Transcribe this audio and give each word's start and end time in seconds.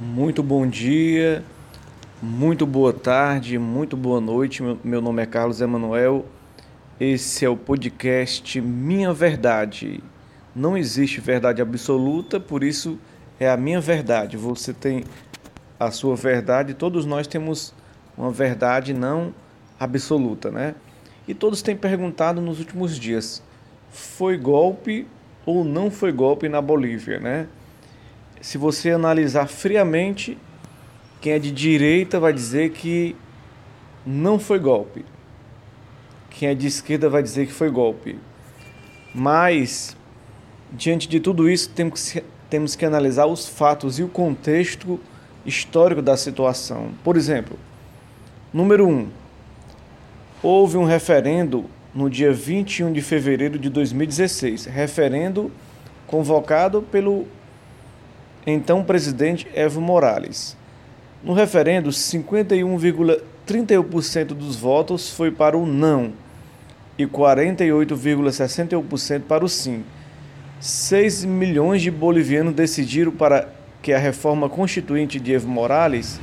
Muito 0.00 0.44
bom 0.44 0.64
dia, 0.64 1.42
muito 2.22 2.64
boa 2.64 2.92
tarde, 2.92 3.58
muito 3.58 3.96
boa 3.96 4.20
noite. 4.20 4.62
Meu 4.84 5.02
nome 5.02 5.20
é 5.20 5.26
Carlos 5.26 5.60
Emanuel. 5.60 6.24
Esse 7.00 7.44
é 7.44 7.48
o 7.48 7.56
podcast 7.56 8.60
Minha 8.60 9.12
Verdade. 9.12 10.00
Não 10.54 10.78
existe 10.78 11.20
verdade 11.20 11.60
absoluta, 11.60 12.38
por 12.38 12.62
isso 12.62 12.96
é 13.40 13.50
a 13.50 13.56
minha 13.56 13.80
verdade. 13.80 14.36
Você 14.36 14.72
tem 14.72 15.02
a 15.80 15.90
sua 15.90 16.14
verdade, 16.14 16.74
todos 16.74 17.04
nós 17.04 17.26
temos 17.26 17.74
uma 18.16 18.30
verdade 18.30 18.94
não 18.94 19.34
absoluta, 19.80 20.48
né? 20.48 20.76
E 21.26 21.34
todos 21.34 21.60
têm 21.60 21.76
perguntado 21.76 22.40
nos 22.40 22.60
últimos 22.60 22.96
dias: 22.96 23.42
foi 23.90 24.38
golpe 24.38 25.08
ou 25.44 25.64
não 25.64 25.90
foi 25.90 26.12
golpe 26.12 26.48
na 26.48 26.62
Bolívia, 26.62 27.18
né? 27.18 27.48
Se 28.40 28.58
você 28.58 28.90
analisar 28.90 29.46
friamente, 29.46 30.38
quem 31.20 31.32
é 31.32 31.38
de 31.38 31.50
direita 31.50 32.20
vai 32.20 32.32
dizer 32.32 32.70
que 32.70 33.16
não 34.06 34.38
foi 34.38 34.58
golpe. 34.58 35.04
Quem 36.30 36.48
é 36.48 36.54
de 36.54 36.66
esquerda 36.66 37.08
vai 37.08 37.22
dizer 37.22 37.46
que 37.46 37.52
foi 37.52 37.70
golpe. 37.70 38.18
Mas, 39.14 39.96
diante 40.72 41.08
de 41.08 41.18
tudo 41.18 41.50
isso, 41.50 41.70
temos 41.70 42.12
que, 42.12 42.24
temos 42.48 42.76
que 42.76 42.84
analisar 42.84 43.26
os 43.26 43.48
fatos 43.48 43.98
e 43.98 44.02
o 44.02 44.08
contexto 44.08 45.00
histórico 45.44 46.00
da 46.00 46.16
situação. 46.16 46.90
Por 47.02 47.16
exemplo, 47.16 47.58
número 48.52 48.86
1. 48.86 48.90
Um, 48.90 49.08
houve 50.42 50.76
um 50.76 50.84
referendo 50.84 51.64
no 51.94 52.08
dia 52.08 52.32
21 52.32 52.92
de 52.92 53.02
fevereiro 53.02 53.58
de 53.58 53.68
2016. 53.68 54.66
Referendo 54.66 55.50
convocado 56.06 56.82
pelo 56.82 57.26
então 58.50 58.84
presidente 58.84 59.46
Evo 59.54 59.80
Morales. 59.80 60.58
No 61.22 61.32
referendo, 61.32 61.90
51,31% 61.90 64.26
dos 64.28 64.56
votos 64.56 65.10
foi 65.10 65.30
para 65.30 65.56
o 65.56 65.64
não 65.66 66.12
e 66.96 67.06
48,61% 67.06 69.22
para 69.22 69.44
o 69.44 69.48
sim. 69.48 69.84
6 70.60 71.24
milhões 71.24 71.82
de 71.82 71.90
bolivianos 71.90 72.54
decidiram 72.54 73.10
para 73.12 73.48
que 73.80 73.92
a 73.92 73.98
reforma 73.98 74.48
constituinte 74.48 75.20
de 75.20 75.32
Evo 75.32 75.48
Morales, 75.48 76.20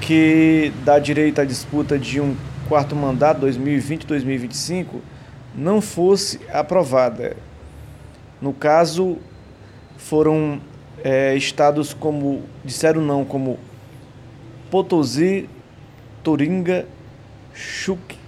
que 0.00 0.72
dá 0.84 0.98
direito 0.98 1.38
à 1.40 1.44
disputa 1.44 1.98
de 1.98 2.20
um 2.20 2.34
quarto 2.68 2.96
mandato 2.96 3.46
2020-2025, 3.46 4.86
não 5.54 5.80
fosse 5.80 6.40
aprovada. 6.52 7.36
No 8.40 8.52
caso, 8.54 9.18
foram 9.98 10.60
é, 11.04 11.34
estados 11.34 11.94
como 11.94 12.42
disseram 12.64 13.00
não, 13.00 13.24
como 13.24 13.58
Potosí, 14.70 15.48
Toringa, 16.22 16.86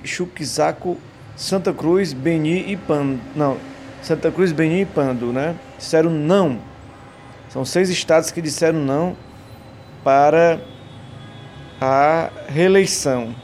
Chuquisaco, 0.04 0.96
Santa 1.36 1.72
Cruz, 1.72 2.12
Beni 2.12 2.70
e 2.72 2.76
Pando. 2.76 3.20
Não, 3.34 3.56
Santa 4.02 4.30
Cruz, 4.30 4.52
Beni 4.52 4.82
e 4.82 4.86
Pando, 4.86 5.32
né? 5.32 5.54
Disseram 5.78 6.10
não. 6.10 6.58
São 7.48 7.64
seis 7.64 7.90
estados 7.90 8.30
que 8.30 8.40
disseram 8.40 8.78
não 8.78 9.16
para 10.02 10.58
a 11.80 12.30
reeleição. 12.48 13.34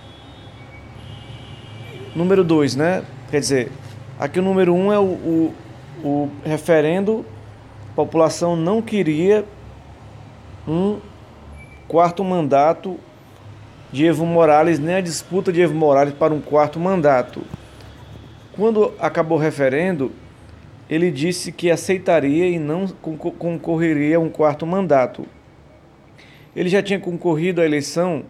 Número 2.15 2.43
dois, 2.43 2.75
né? 2.75 3.05
Quer 3.31 3.41
dizer, 3.41 3.73
aqui 4.19 4.39
o 4.39 4.43
número 4.43 4.75
um 4.75 4.93
é 4.93 4.99
o, 4.99 5.03
o, 5.03 5.55
o 6.03 6.31
referendo 6.45 7.25
população 7.99 8.55
não 8.55 8.81
queria 8.81 9.45
um 10.69 11.01
quarto 11.89 12.23
mandato 12.23 12.97
de 13.91 14.07
Evo 14.07 14.25
Morales, 14.25 14.79
nem 14.79 14.95
a 14.95 15.01
disputa 15.01 15.53
de 15.53 15.61
Evo 15.61 15.75
Morales 15.75 16.15
para 16.15 16.33
um 16.33 16.41
quarto 16.41 16.79
mandato. 16.79 17.43
Quando 18.53 18.95
acabou 19.01 19.37
o 19.37 19.41
referendo, 19.41 20.13
ele 20.89 21.11
disse 21.11 21.51
que 21.51 21.73
aceitaria 21.73 22.49
e 22.49 22.57
não 22.57 22.87
concorreria 22.87 24.19
a 24.19 24.21
um 24.21 24.31
quarto 24.31 24.65
mandato. 24.65 25.27
Ele 26.55 26.69
já 26.69 26.81
tinha 26.81 27.01
concorrido 27.01 27.61
à 27.61 27.65
eleição 27.65 28.23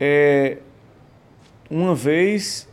é, 0.00 0.56
uma 1.68 1.94
vez, 1.94 2.66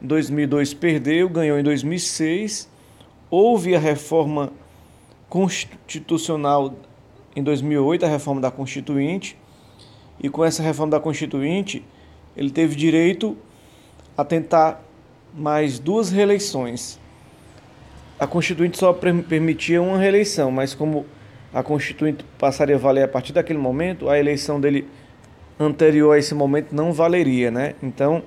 em 0.00 0.06
2002 0.06 0.74
perdeu, 0.74 1.28
ganhou 1.28 1.58
em 1.58 1.64
2006. 1.64 2.70
Houve 3.28 3.74
a 3.74 3.80
reforma 3.80 4.52
constitucional 5.34 6.72
em 7.34 7.42
2008, 7.42 8.06
a 8.06 8.08
reforma 8.08 8.40
da 8.40 8.52
Constituinte, 8.52 9.36
e 10.22 10.28
com 10.28 10.44
essa 10.44 10.62
reforma 10.62 10.92
da 10.92 11.00
Constituinte, 11.00 11.84
ele 12.36 12.50
teve 12.50 12.76
direito 12.76 13.36
a 14.16 14.24
tentar 14.24 14.80
mais 15.36 15.80
duas 15.80 16.12
reeleições. 16.12 17.00
A 18.16 18.28
Constituinte 18.28 18.78
só 18.78 18.92
permitia 18.92 19.82
uma 19.82 19.98
reeleição, 19.98 20.52
mas 20.52 20.72
como 20.72 21.04
a 21.52 21.64
Constituinte 21.64 22.24
passaria 22.38 22.76
a 22.76 22.78
valer 22.78 23.02
a 23.02 23.08
partir 23.08 23.32
daquele 23.32 23.58
momento, 23.58 24.08
a 24.08 24.16
eleição 24.16 24.60
dele 24.60 24.86
anterior 25.58 26.12
a 26.12 26.18
esse 26.20 26.32
momento 26.32 26.72
não 26.72 26.92
valeria, 26.92 27.50
né? 27.50 27.74
Então, 27.82 28.22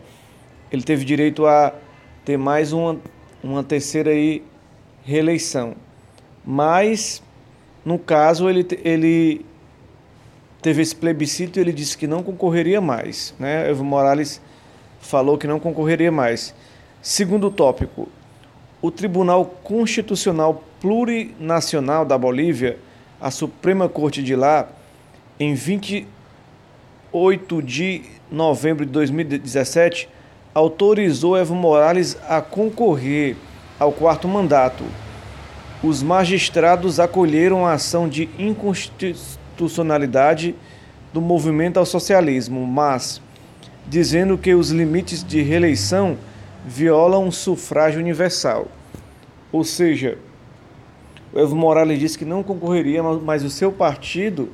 ele 0.70 0.84
teve 0.84 1.06
direito 1.06 1.46
a 1.46 1.74
ter 2.26 2.36
mais 2.36 2.74
uma, 2.74 3.00
uma 3.42 3.64
terceira 3.64 4.10
aí 4.10 4.44
reeleição 5.06 5.87
mas 6.50 7.22
no 7.84 8.00
caso 8.00 8.50
ele, 8.50 8.66
ele 8.86 9.46
teve 10.62 10.82
esse 10.82 10.96
plebiscito 10.96 11.60
e 11.60 11.62
ele 11.62 11.74
disse 11.74 11.98
que 11.98 12.08
não 12.08 12.24
concorreria 12.24 12.80
mais. 12.80 13.36
Né? 13.38 13.70
Evo 13.70 13.84
Morales 13.84 14.40
falou 15.02 15.38
que 15.38 15.46
não 15.46 15.60
concorreria 15.60 16.10
mais. 16.10 16.56
Segundo 17.02 17.52
tópico, 17.52 18.08
o 18.82 18.90
Tribunal 18.90 19.44
Constitucional 19.46 20.64
Plurinacional 20.80 22.06
da 22.06 22.18
Bolívia, 22.18 22.80
a 23.20 23.30
Suprema 23.30 23.90
Corte 23.90 24.24
de 24.24 24.34
lá, 24.34 24.70
em 25.38 25.54
28 25.54 27.62
de 27.62 28.04
novembro 28.32 28.86
de 28.86 28.92
2017, 28.94 30.08
autorizou 30.54 31.38
Evo 31.38 31.56
Morales 31.56 32.18
a 32.30 32.42
concorrer 32.42 33.36
ao 33.78 33.92
quarto 33.92 34.30
mandato 34.30 34.86
os 35.84 36.02
magistrados 36.02 37.00
acolheram 37.00 37.66
a 37.66 37.74
ação 37.74 38.10
de 38.10 38.30
inconstitucionalidade 38.38 40.56
do 41.14 41.22
movimento 41.22 41.78
ao 41.78 41.86
socialismo, 41.86 42.66
mas 42.66 43.22
dizendo 43.88 44.38
que 44.38 44.54
os 44.54 44.72
limites 44.72 45.24
de 45.24 45.42
reeleição 45.42 46.18
violam 46.66 47.28
o 47.28 47.32
sufrágio 47.32 48.00
universal. 48.00 48.68
Ou 49.52 49.64
seja, 49.64 50.18
o 51.32 51.40
Evo 51.40 51.56
Morales 51.56 52.00
disse 52.00 52.18
que 52.18 52.26
não 52.26 52.44
concorreria, 52.44 53.02
mas 53.02 53.44
o 53.44 53.50
seu 53.50 53.72
partido, 53.72 54.50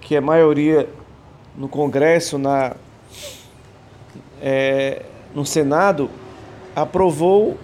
que 0.00 0.16
é 0.16 0.20
maioria 0.20 0.88
no 1.56 1.68
Congresso, 1.68 2.38
na, 2.38 2.74
é, 4.40 5.02
no 5.34 5.44
Senado, 5.44 6.10
aprovou 6.74 7.58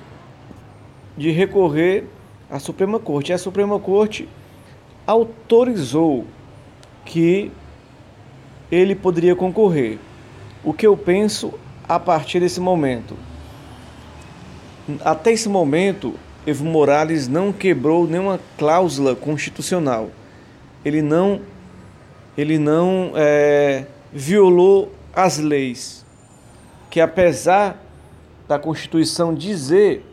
de 1.17 1.31
recorrer 1.31 2.07
a 2.51 2.59
Suprema 2.59 2.99
Corte. 2.99 3.31
E 3.31 3.35
a 3.35 3.39
Suprema 3.39 3.79
Corte 3.79 4.29
autorizou 5.07 6.27
que 7.05 7.51
ele 8.71 8.95
poderia 8.95 9.35
concorrer. 9.35 9.99
O 10.63 10.73
que 10.73 10.87
eu 10.87 10.97
penso 10.97 11.53
a 11.89 11.99
partir 11.99 12.41
desse 12.41 12.61
momento? 12.61 13.17
Até 15.05 15.33
esse 15.33 15.49
momento, 15.49 16.15
Evo 16.47 16.65
Morales 16.65 17.29
não 17.29 17.53
quebrou 17.53 18.07
nenhuma 18.07 18.41
cláusula 18.59 19.15
constitucional. 19.15 20.11
Ele 20.85 21.01
não, 21.01 21.41
ele 22.37 22.59
não 22.59 23.13
é, 23.15 23.87
violou 24.13 24.93
as 25.15 25.39
leis. 25.39 26.05
Que 26.91 27.01
apesar 27.01 27.83
da 28.47 28.59
Constituição 28.59 29.35
dizer 29.35 30.05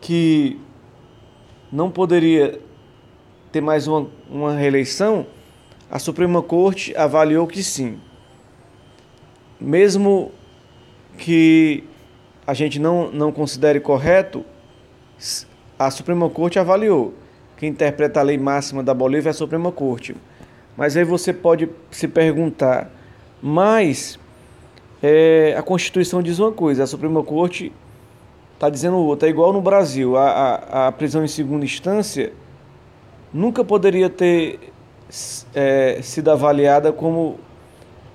que 0.00 0.58
não 1.74 1.90
poderia 1.90 2.60
ter 3.50 3.60
mais 3.60 3.88
uma, 3.88 4.06
uma 4.30 4.54
reeleição, 4.54 5.26
a 5.90 5.98
Suprema 5.98 6.40
Corte 6.40 6.96
avaliou 6.96 7.48
que 7.48 7.64
sim. 7.64 7.98
Mesmo 9.60 10.30
que 11.18 11.82
a 12.46 12.54
gente 12.54 12.78
não, 12.78 13.10
não 13.10 13.32
considere 13.32 13.80
correto, 13.80 14.44
a 15.76 15.90
Suprema 15.90 16.30
Corte 16.30 16.60
avaliou. 16.60 17.12
Quem 17.56 17.70
interpreta 17.70 18.20
a 18.20 18.22
lei 18.22 18.38
máxima 18.38 18.80
da 18.80 18.94
Bolívia 18.94 19.30
é 19.30 19.32
a 19.32 19.34
Suprema 19.34 19.72
Corte. 19.72 20.14
Mas 20.76 20.96
aí 20.96 21.02
você 21.02 21.32
pode 21.32 21.68
se 21.90 22.06
perguntar, 22.06 22.88
mas 23.42 24.16
é, 25.02 25.56
a 25.58 25.62
Constituição 25.62 26.22
diz 26.22 26.38
uma 26.38 26.52
coisa, 26.52 26.84
a 26.84 26.86
Suprema 26.86 27.24
Corte 27.24 27.72
está 28.64 28.70
dizendo 28.70 28.96
outra. 28.96 29.28
É 29.28 29.30
igual 29.30 29.52
no 29.52 29.60
Brasil, 29.60 30.16
a, 30.16 30.30
a, 30.30 30.88
a 30.88 30.92
prisão 30.92 31.22
em 31.22 31.28
segunda 31.28 31.64
instância 31.64 32.32
nunca 33.32 33.62
poderia 33.62 34.08
ter 34.08 34.72
é, 35.54 36.00
sido 36.02 36.30
avaliada 36.30 36.92
como 36.92 37.38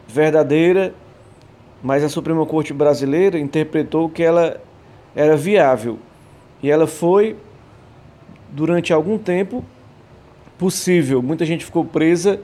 verdadeira, 0.07 0.93
mas 1.83 2.03
a 2.03 2.09
Suprema 2.09 2.45
Corte 2.45 2.73
brasileira 2.73 3.37
interpretou 3.37 4.09
que 4.09 4.23
ela 4.23 4.59
era 5.15 5.37
viável. 5.37 5.99
E 6.63 6.71
ela 6.71 6.87
foi, 6.87 7.35
durante 8.49 8.91
algum 8.91 9.17
tempo, 9.17 9.63
possível. 10.57 11.21
Muita 11.21 11.45
gente 11.45 11.63
ficou 11.63 11.85
presa 11.85 12.39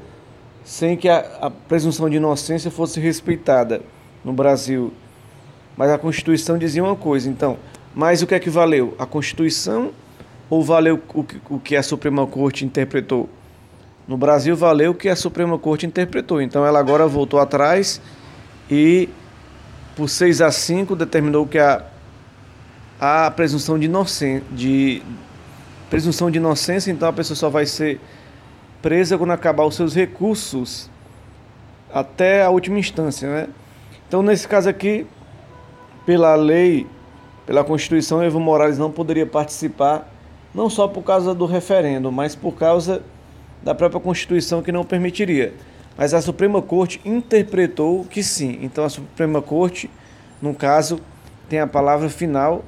sem 0.64 0.96
que 0.96 1.10
a, 1.10 1.20
a 1.42 1.50
presunção 1.50 2.10
de 2.10 2.18
inocência 2.18 2.70
fosse 2.70 3.00
respeitada 3.00 3.82
no 4.24 4.32
Brasil. 4.32 4.94
Mas 5.76 5.90
a 5.92 5.98
Constituição 5.98 6.58
dizia 6.58 6.84
uma 6.84 6.96
coisa, 6.96 7.30
então. 7.30 7.58
Mas 7.96 8.22
o 8.22 8.28
que 8.28 8.36
é 8.36 8.40
que 8.40 8.50
valeu? 8.50 8.94
A 9.00 9.06
Constituição 9.06 9.92
ou 10.50 10.62
valeu 10.62 11.02
o 11.14 11.24
que, 11.24 11.42
o 11.50 11.60
que 11.60 11.76
a 11.78 11.82
Suprema 11.82 12.28
Corte 12.28 12.66
interpretou? 12.66 13.30
No 14.06 14.18
Brasil 14.18 14.54
valeu 14.56 14.92
o 14.92 14.94
que 14.94 15.08
a 15.08 15.16
Suprema 15.16 15.58
Corte 15.58 15.86
interpretou. 15.86 16.42
Então 16.42 16.66
ela 16.66 16.78
agora 16.78 17.08
voltou 17.08 17.40
atrás 17.40 18.02
e 18.70 19.08
por 19.96 20.10
6 20.10 20.42
a 20.42 20.52
5 20.52 20.94
determinou 20.94 21.48
que 21.48 21.58
a, 21.58 21.86
a 23.00 23.32
presunção 23.32 23.80
de 23.80 23.86
inocência, 23.86 24.44
de 24.52 25.02
presunção 25.90 26.30
de 26.30 26.38
inocência, 26.38 26.92
então 26.92 27.08
a 27.08 27.14
pessoa 27.14 27.38
só 27.38 27.50
vai 27.50 27.66
ser 27.66 28.02
presa 28.82 29.18
quando 29.18 29.32
acabar 29.32 29.64
os 29.64 29.76
seus 29.76 29.96
recursos 29.96 30.90
até 31.94 32.44
a 32.44 32.50
última 32.50 32.78
instância, 32.78 33.30
né? 33.30 33.48
Então 34.06 34.22
nesse 34.22 34.48
caso 34.48 34.68
aqui, 34.68 35.08
pela 36.06 36.36
lei, 36.36 36.86
pela 37.46 37.64
Constituição, 37.64 38.24
Evo 38.24 38.40
Morales 38.40 38.78
não 38.78 38.92
poderia 38.92 39.26
participar, 39.26 40.12
não 40.54 40.70
só 40.70 40.88
por 40.88 41.04
causa 41.04 41.34
do 41.34 41.46
referendo, 41.46 42.12
mas 42.12 42.36
por 42.36 42.54
causa 42.54 43.02
da 43.62 43.76
própria 43.76 44.00
Constituição 44.00 44.62
que 44.62 44.72
não 44.72 44.84
permitiria. 44.84 45.54
Mas 45.98 46.14
a 46.14 46.22
Suprema 46.22 46.62
Corte 46.62 47.00
interpretou 47.06 48.04
que 48.06 48.22
sim. 48.24 48.60
Então 48.62 48.84
a 48.84 48.90
Suprema 48.90 49.42
Corte, 49.42 49.90
no 50.42 50.54
caso, 50.54 51.00
tem 51.48 51.60
a 51.60 51.68
palavra 51.68 52.10
final, 52.10 52.64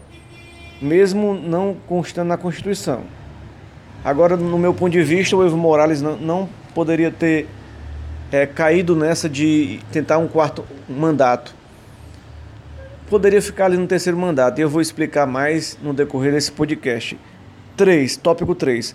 mesmo 0.82 1.34
não 1.34 1.76
constando 1.88 2.30
na 2.30 2.38
Constituição. 2.38 3.02
Agora, 4.04 4.38
no 4.38 4.58
meu 4.58 4.74
ponto 4.74 4.92
de 4.92 5.04
vista, 5.04 5.36
o 5.36 5.46
Evo 5.46 5.58
Morales 5.58 6.02
não, 6.02 6.48
poderia 6.74 7.12
ter 7.12 7.48
é, 8.32 8.46
caído 8.46 8.96
nessa 8.96 9.28
de 9.28 9.80
tentar 9.92 10.18
um 10.20 10.28
quarto 10.28 10.64
mandato. 10.88 11.54
Poderia 13.10 13.42
ficar 13.42 13.66
ali 13.66 13.78
no 13.78 13.88
terceiro 13.88 14.18
mandato, 14.18 14.60
e 14.60 14.62
eu 14.62 14.70
vou 14.70 14.82
explicar 14.82 15.26
mais 15.26 15.78
no 15.82 15.94
decorrer 15.94 16.34
desse 16.34 16.52
podcast. 16.52 17.18
3. 17.78 18.18
Tópico 18.18 18.54
3. 18.54 18.94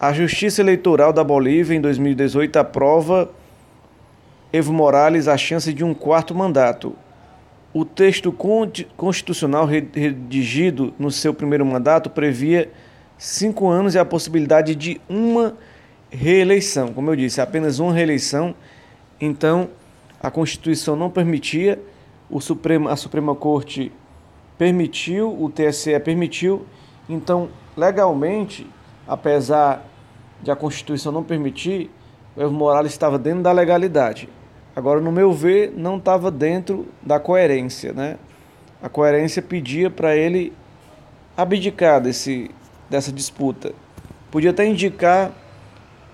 A 0.00 0.12
Justiça 0.12 0.60
Eleitoral 0.60 1.12
da 1.12 1.22
Bolívia, 1.22 1.76
em 1.76 1.80
2018, 1.80 2.56
aprova 2.56 3.30
Evo 4.52 4.72
Morales 4.72 5.28
a 5.28 5.36
chance 5.36 5.72
de 5.72 5.84
um 5.84 5.94
quarto 5.94 6.34
mandato. 6.34 6.96
O 7.72 7.84
texto 7.84 8.32
constitucional 8.96 9.66
redigido 9.66 10.92
no 10.98 11.12
seu 11.12 11.32
primeiro 11.32 11.64
mandato 11.64 12.10
previa 12.10 12.68
cinco 13.16 13.68
anos 13.68 13.94
e 13.94 14.00
a 14.00 14.04
possibilidade 14.04 14.74
de 14.74 15.00
uma 15.08 15.56
reeleição. 16.10 16.92
Como 16.92 17.08
eu 17.08 17.14
disse, 17.14 17.40
apenas 17.40 17.78
uma 17.78 17.92
reeleição. 17.92 18.52
Então, 19.20 19.70
a 20.20 20.28
Constituição 20.28 20.96
não 20.96 21.08
permitia, 21.08 21.78
o 22.30 22.40
Supremo, 22.40 22.88
a 22.88 22.96
Suprema 22.96 23.34
Corte 23.34 23.92
permitiu, 24.56 25.30
o 25.30 25.50
TSE 25.50 25.98
permitiu. 26.00 26.66
Então, 27.08 27.48
legalmente, 27.76 28.66
apesar 29.06 29.84
de 30.42 30.50
a 30.50 30.56
Constituição 30.56 31.12
não 31.12 31.22
permitir, 31.22 31.90
o 32.36 32.42
Evo 32.42 32.52
Morales 32.52 32.92
estava 32.92 33.18
dentro 33.18 33.42
da 33.42 33.52
legalidade. 33.52 34.28
Agora, 34.74 35.00
no 35.00 35.12
meu 35.12 35.32
ver, 35.32 35.72
não 35.76 35.98
estava 35.98 36.30
dentro 36.30 36.86
da 37.02 37.20
coerência, 37.20 37.92
né? 37.92 38.16
A 38.82 38.88
coerência 38.88 39.40
pedia 39.40 39.88
para 39.88 40.16
ele 40.16 40.52
abdicar 41.36 42.00
desse, 42.00 42.50
dessa 42.90 43.12
disputa. 43.12 43.72
Podia 44.30 44.50
até 44.50 44.66
indicar 44.66 45.32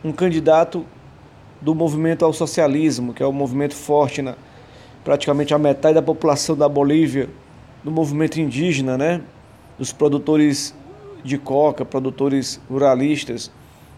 um 0.05 0.13
candidato 0.13 0.85
do 1.61 1.75
movimento 1.75 2.25
ao 2.25 2.33
socialismo, 2.33 3.13
que 3.15 3.23
é 3.23 3.27
um 3.27 3.33
movimento 3.33 3.75
forte 3.75 4.23
na 4.23 4.35
praticamente 5.05 5.55
a 5.55 5.59
metade 5.59 5.95
da 5.95 6.03
população 6.03 6.57
da 6.57 6.69
Bolívia, 6.69 7.29
do 7.83 7.91
movimento 7.91 8.41
indígena, 8.41 8.97
né? 8.97 9.21
Dos 9.79 9.93
produtores 9.93 10.75
de 11.25 11.39
coca, 11.39 11.85
produtores 11.85 12.61
ruralistas. 12.69 13.51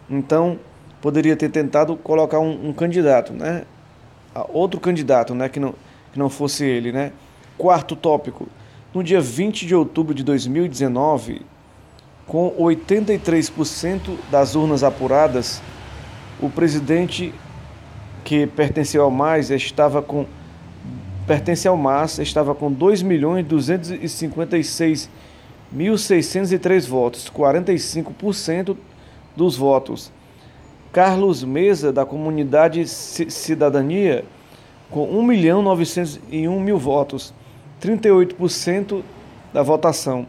Então, 0.09 0.59
poderia 1.01 1.37
ter 1.37 1.49
tentado 1.49 1.97
colocar 1.97 2.39
um, 2.39 2.69
um 2.69 2.73
candidato, 2.73 3.33
né? 3.33 3.65
Outro 4.53 4.81
candidato, 4.81 5.35
né? 5.35 5.49
Que 5.49 5.59
não, 5.59 5.75
que 6.13 6.19
não 6.19 6.31
fosse 6.31 6.65
ele, 6.65 6.93
né? 6.93 7.13
Quarto 7.59 7.97
tópico. 7.97 8.49
No 8.95 9.03
dia 9.03 9.21
20 9.21 9.67
de 9.67 9.75
outubro 9.75 10.15
de 10.15 10.23
2019, 10.23 11.43
com 12.27 12.51
83% 12.59 14.17
das 14.31 14.55
urnas 14.55 14.85
apuradas, 14.85 15.61
o 16.41 16.49
presidente 16.49 17.35
que 18.25 18.47
pertenceu 18.47 19.03
ao 19.03 19.11
MAS 19.11 19.51
estava 19.51 20.01
com 20.01 20.27
pertence 21.27 21.69
ao 21.69 21.77
MAS 21.77 22.19
estava 22.19 22.55
com 22.55 22.75
2.256.000 22.75 25.09
1.603 25.75 26.87
votos, 26.87 27.33
45% 27.35 28.77
dos 29.35 29.57
votos. 29.57 30.13
Carlos 30.93 31.43
Mesa, 31.43 31.91
da 31.91 32.05
comunidade 32.05 32.87
Cidadania, 32.87 34.25
com 34.91 35.09
1.901 35.27 36.61
mil 36.61 36.79
votos, 36.79 37.33
38% 37.81 39.03
da 39.53 39.63
votação. 39.63 40.27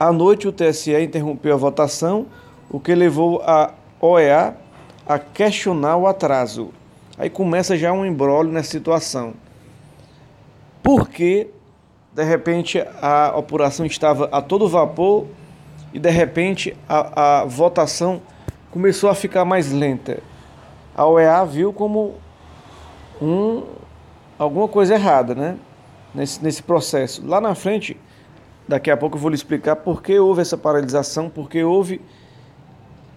À 0.00 0.10
noite, 0.10 0.48
o 0.48 0.52
TSE 0.52 0.98
interrompeu 0.98 1.52
a 1.52 1.58
votação, 1.58 2.26
o 2.70 2.80
que 2.80 2.94
levou 2.94 3.42
a 3.42 3.74
OEA 4.00 4.56
a 5.06 5.18
questionar 5.18 5.98
o 5.98 6.06
atraso. 6.06 6.70
Aí 7.18 7.28
começa 7.28 7.76
já 7.76 7.92
um 7.92 8.06
embrólio 8.06 8.52
nessa 8.52 8.70
situação. 8.70 9.34
Por 10.88 11.10
que 11.10 11.50
de 12.14 12.24
repente 12.24 12.80
a 13.02 13.26
apuração 13.26 13.84
estava 13.84 14.24
a 14.32 14.40
todo 14.40 14.66
vapor 14.66 15.26
e 15.92 15.98
de 15.98 16.08
repente 16.08 16.74
a, 16.88 17.40
a 17.40 17.44
votação 17.44 18.22
começou 18.70 19.10
a 19.10 19.14
ficar 19.14 19.44
mais 19.44 19.70
lenta. 19.70 20.22
A 20.96 21.04
OEA 21.04 21.44
viu 21.44 21.74
como 21.74 22.14
um, 23.20 23.64
alguma 24.38 24.66
coisa 24.66 24.94
errada 24.94 25.34
né? 25.34 25.58
nesse, 26.14 26.42
nesse 26.42 26.62
processo. 26.62 27.22
Lá 27.22 27.38
na 27.38 27.54
frente, 27.54 27.94
daqui 28.66 28.90
a 28.90 28.96
pouco 28.96 29.18
eu 29.18 29.20
vou 29.20 29.28
lhe 29.28 29.36
explicar 29.36 29.76
por 29.76 30.02
que 30.02 30.18
houve 30.18 30.40
essa 30.40 30.56
paralisação, 30.56 31.28
porque 31.28 31.62
houve 31.62 32.00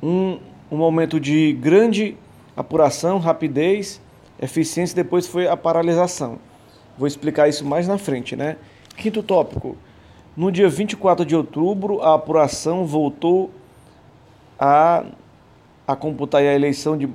um, 0.03 0.39
um 0.69 0.75
momento 0.75 1.22
de 1.22 1.53
grande 1.53 2.17
apuração, 2.53 3.17
rapidez, 3.17 4.01
eficiência, 4.41 4.93
depois 4.93 5.25
foi 5.25 5.48
a 5.48 5.55
paralisação. 5.55 6.50
Vou 7.01 7.08
explicar 7.08 7.50
isso 7.50 7.65
mais 7.65 7.88
na 7.88 7.98
frente, 7.98 8.36
né? 8.36 8.58
Quinto 8.96 9.24
tópico. 9.24 9.75
No 10.38 10.51
dia 10.51 10.70
24 10.70 11.25
de 11.25 11.36
outubro, 11.36 12.00
a 12.00 12.13
apuração 12.13 12.86
voltou 12.86 13.50
a, 14.60 15.03
a 15.88 15.96
computar 15.96 16.43
a 16.43 16.53
eleição 16.53 16.96
de, 16.96 17.10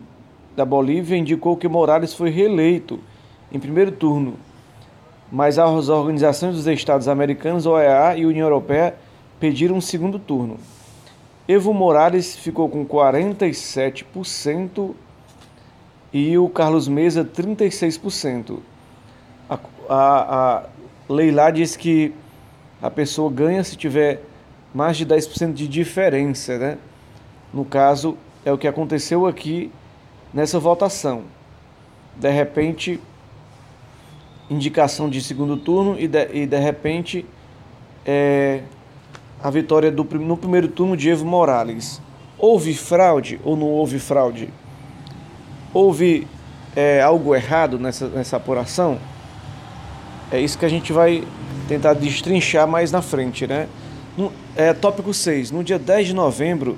da 0.56 0.64
Bolívia 0.64 1.16
indicou 1.16 1.56
que 1.56 1.68
Morales 1.68 2.12
foi 2.12 2.30
reeleito 2.30 2.98
em 3.52 3.60
primeiro 3.60 3.92
turno, 3.92 4.34
mas 5.30 5.56
as 5.56 5.88
organizações 5.88 6.56
dos 6.56 6.66
Estados 6.66 7.06
Americanos, 7.06 7.64
OEA 7.64 8.16
e 8.16 8.26
União 8.26 8.46
Europeia 8.46 8.96
pediram 9.38 9.76
um 9.76 9.80
segundo 9.80 10.18
turno. 10.18 10.56
Evo 11.46 11.72
Morales 11.72 12.34
ficou 12.34 12.68
com 12.68 12.84
47% 12.84 14.94
e 16.12 16.36
o 16.36 16.48
Carlos 16.48 16.88
Mesa 16.88 17.24
36%. 17.24 18.58
A, 19.88 19.94
a, 19.94 20.58
a 20.58 20.62
lei 21.08 21.30
lá 21.30 21.50
diz 21.50 21.76
que 21.76 22.12
a 22.82 22.90
pessoa 22.90 23.30
ganha 23.30 23.62
se 23.64 23.76
tiver 23.76 24.22
mais 24.74 24.96
de 24.96 25.06
10% 25.06 25.52
de 25.52 25.66
diferença, 25.66 26.58
né? 26.58 26.78
No 27.52 27.64
caso, 27.64 28.16
é 28.44 28.52
o 28.52 28.58
que 28.58 28.68
aconteceu 28.68 29.26
aqui 29.26 29.70
nessa 30.32 30.58
votação. 30.58 31.22
De 32.14 32.30
repente, 32.30 33.00
indicação 34.50 35.08
de 35.08 35.20
segundo 35.20 35.56
turno 35.56 35.98
e 35.98 36.06
de, 36.06 36.28
e 36.32 36.46
de 36.46 36.58
repente 36.58 37.26
é, 38.04 38.62
a 39.42 39.50
vitória 39.50 39.90
do, 39.90 40.04
no 40.04 40.36
primeiro 40.36 40.68
turno 40.68 40.96
de 40.96 41.10
Evo 41.10 41.24
Morales. 41.24 42.00
Houve 42.38 42.74
fraude 42.74 43.40
ou 43.42 43.56
não 43.56 43.66
houve 43.66 43.98
fraude? 43.98 44.50
Houve 45.72 46.26
é, 46.74 47.00
algo 47.02 47.34
errado 47.34 47.78
nessa, 47.78 48.08
nessa 48.08 48.36
apuração? 48.36 48.98
É 50.30 50.40
isso 50.40 50.58
que 50.58 50.64
a 50.64 50.68
gente 50.68 50.92
vai 50.92 51.22
tentar 51.68 51.94
destrinchar 51.94 52.66
mais 52.66 52.90
na 52.90 53.00
frente, 53.00 53.46
né? 53.46 53.68
No, 54.16 54.32
é, 54.56 54.72
tópico 54.72 55.12
6. 55.14 55.50
No 55.50 55.62
dia 55.62 55.78
10 55.78 56.08
de 56.08 56.14
novembro, 56.14 56.76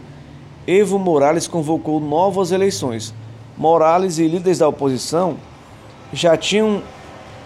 Evo 0.67 0.99
Morales 0.99 1.47
convocou 1.47 1.99
novas 1.99 2.53
eleições. 2.53 3.15
Morales 3.57 4.19
e 4.19 4.29
líderes 4.29 4.59
da 4.59 4.69
oposição 4.69 5.37
já 6.13 6.37
tinham 6.37 6.83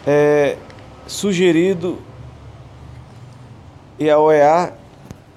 é, 0.06 0.56
sugerido 1.06 1.98
e 3.98 4.10
a 4.10 4.18
OEA 4.18 4.74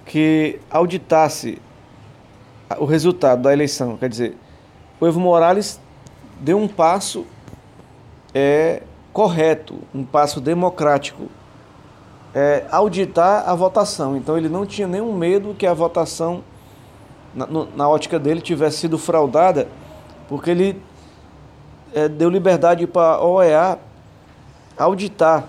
que 0.05 0.59
auditasse 0.69 1.61
o 2.79 2.85
resultado 2.85 3.43
da 3.43 3.53
eleição. 3.53 3.97
Quer 3.97 4.09
dizer, 4.09 4.37
o 4.99 5.05
Evo 5.05 5.19
Morales 5.19 5.79
deu 6.39 6.57
um 6.57 6.67
passo 6.67 7.25
é, 8.33 8.81
correto, 9.15 9.75
um 9.93 10.03
passo 10.03 10.41
democrático, 10.41 11.29
é, 12.33 12.65
auditar 12.69 13.49
a 13.49 13.55
votação. 13.55 14.17
Então 14.17 14.37
ele 14.37 14.49
não 14.49 14.65
tinha 14.65 14.89
nenhum 14.89 15.13
medo 15.13 15.55
que 15.57 15.65
a 15.65 15.73
votação, 15.73 16.43
na, 17.33 17.47
na 17.77 17.87
ótica 17.87 18.19
dele, 18.19 18.41
tivesse 18.41 18.79
sido 18.79 18.97
fraudada, 18.97 19.69
porque 20.27 20.51
ele 20.51 20.81
é, 21.93 22.09
deu 22.09 22.29
liberdade 22.29 22.85
para 22.85 23.15
a 23.15 23.25
OEA 23.25 23.79
auditar 24.77 25.47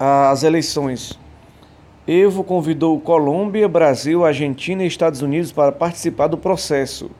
as 0.00 0.42
eleições. 0.42 1.18
Evo 2.06 2.42
convidou 2.42 2.98
Colômbia, 2.98 3.68
Brasil, 3.68 4.24
Argentina 4.24 4.82
e 4.82 4.86
Estados 4.86 5.20
Unidos 5.20 5.52
para 5.52 5.70
participar 5.70 6.28
do 6.28 6.38
processo. 6.38 7.10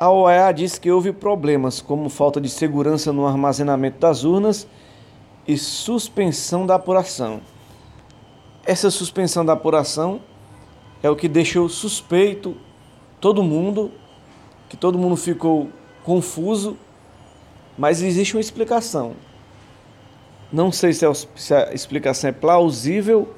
A 0.00 0.08
OEA 0.10 0.52
disse 0.52 0.80
que 0.80 0.92
houve 0.92 1.12
problemas, 1.12 1.80
como 1.80 2.08
falta 2.08 2.40
de 2.40 2.48
segurança 2.48 3.12
no 3.12 3.26
armazenamento 3.26 3.98
das 3.98 4.22
urnas 4.22 4.64
e 5.46 5.58
suspensão 5.58 6.64
da 6.64 6.76
apuração. 6.76 7.40
Essa 8.64 8.92
suspensão 8.92 9.44
da 9.44 9.54
apuração 9.54 10.20
é 11.02 11.10
o 11.10 11.16
que 11.16 11.26
deixou 11.26 11.68
suspeito 11.68 12.56
todo 13.20 13.42
mundo, 13.42 13.90
que 14.68 14.76
todo 14.76 14.96
mundo 14.96 15.16
ficou 15.16 15.68
confuso, 16.04 16.76
mas 17.76 18.00
existe 18.00 18.36
uma 18.36 18.40
explicação. 18.40 19.14
Não 20.52 20.70
sei 20.70 20.92
se, 20.92 21.04
a 21.04 21.74
explicação 21.74 22.30
é 22.30 22.32
plausível 22.32 23.34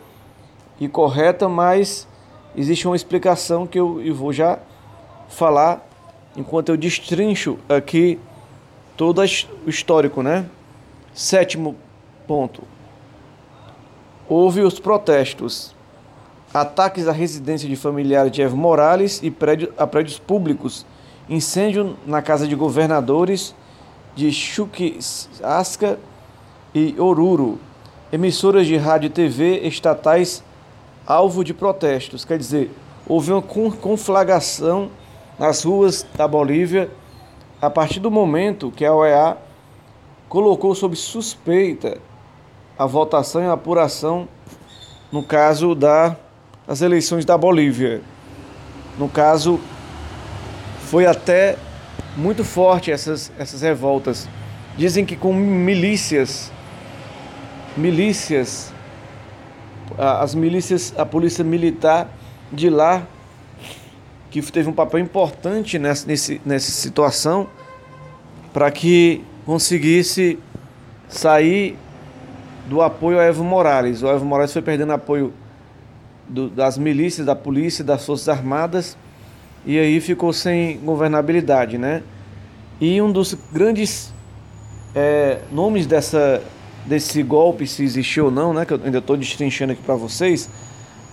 e 0.78 0.88
correta, 0.88 1.48
mas 1.48 2.06
existe 2.54 2.86
uma 2.86 2.96
explicação 2.96 3.66
que 3.66 3.80
eu 3.80 4.14
vou 4.14 4.30
já 4.30 4.58
falar 5.26 5.89
enquanto 6.36 6.70
eu 6.70 6.76
destrincho 6.76 7.58
aqui 7.68 8.18
todo 8.96 9.20
o 9.20 9.70
histórico, 9.70 10.22
né? 10.22 10.46
Sétimo 11.14 11.76
ponto. 12.26 12.62
Houve 14.28 14.60
os 14.60 14.78
protestos, 14.78 15.74
ataques 16.54 17.08
à 17.08 17.12
residência 17.12 17.68
de 17.68 17.76
familiares 17.76 18.30
de 18.30 18.42
Evo 18.42 18.56
Morales 18.56 19.20
e 19.22 19.30
prédio, 19.30 19.72
a 19.76 19.86
prédios 19.86 20.18
públicos, 20.18 20.86
incêndio 21.28 21.96
na 22.06 22.22
casa 22.22 22.46
de 22.46 22.54
governadores 22.54 23.54
de 24.14 24.30
Chuquiasca 24.30 25.98
e 26.74 26.94
Oruro, 26.98 27.58
emissoras 28.12 28.66
de 28.66 28.76
rádio 28.76 29.06
e 29.06 29.10
TV 29.10 29.60
estatais 29.66 30.44
alvo 31.06 31.42
de 31.42 31.54
protestos. 31.54 32.24
Quer 32.24 32.38
dizer, 32.38 32.70
houve 33.06 33.32
uma 33.32 33.42
conflagração 33.42 34.90
nas 35.40 35.62
ruas 35.62 36.06
da 36.14 36.28
Bolívia 36.28 36.90
a 37.62 37.70
partir 37.70 37.98
do 37.98 38.10
momento 38.10 38.70
que 38.70 38.84
a 38.84 38.94
OEA 38.94 39.38
colocou 40.28 40.74
sob 40.74 40.94
suspeita 40.94 41.96
a 42.78 42.84
votação 42.84 43.42
e 43.42 43.46
a 43.46 43.54
apuração 43.54 44.28
no 45.10 45.22
caso 45.22 45.74
das 45.74 46.82
eleições 46.82 47.24
da 47.24 47.38
Bolívia. 47.38 48.02
No 48.98 49.08
caso, 49.08 49.58
foi 50.82 51.06
até 51.06 51.56
muito 52.18 52.44
forte 52.44 52.92
essas, 52.92 53.32
essas 53.38 53.62
revoltas. 53.62 54.28
Dizem 54.76 55.06
que 55.06 55.16
com 55.16 55.32
milícias, 55.32 56.52
milícias, 57.74 58.74
as 59.96 60.34
milícias, 60.34 60.92
a 60.98 61.06
polícia 61.06 61.42
militar 61.42 62.08
de 62.52 62.68
lá 62.68 63.06
que 64.30 64.40
teve 64.40 64.68
um 64.68 64.72
papel 64.72 65.00
importante 65.00 65.78
nessa, 65.78 66.06
nesse, 66.06 66.40
nessa 66.44 66.70
situação 66.70 67.48
para 68.52 68.70
que 68.70 69.24
conseguisse 69.44 70.38
sair 71.08 71.76
do 72.68 72.80
apoio 72.80 73.18
a 73.18 73.24
Evo 73.24 73.42
Morales. 73.42 74.02
O 74.02 74.08
Evo 74.08 74.24
Morales 74.24 74.52
foi 74.52 74.62
perdendo 74.62 74.92
apoio 74.92 75.32
do, 76.28 76.48
das 76.48 76.78
milícias, 76.78 77.26
da 77.26 77.34
polícia, 77.34 77.84
das 77.84 78.06
forças 78.06 78.28
armadas 78.28 78.96
e 79.64 79.78
aí 79.78 80.00
ficou 80.00 80.32
sem 80.32 80.78
governabilidade, 80.78 81.76
né? 81.76 82.02
E 82.80 83.00
um 83.02 83.12
dos 83.12 83.36
grandes 83.52 84.12
é, 84.94 85.40
nomes 85.52 85.86
dessa, 85.86 86.42
desse 86.86 87.22
golpe, 87.22 87.66
se 87.66 87.84
existiu 87.84 88.26
ou 88.26 88.30
não, 88.30 88.54
né? 88.54 88.64
Que 88.64 88.72
eu 88.72 88.80
ainda 88.82 88.98
estou 88.98 89.16
destrinchando 89.16 89.72
aqui 89.72 89.82
para 89.82 89.96
vocês 89.96 90.48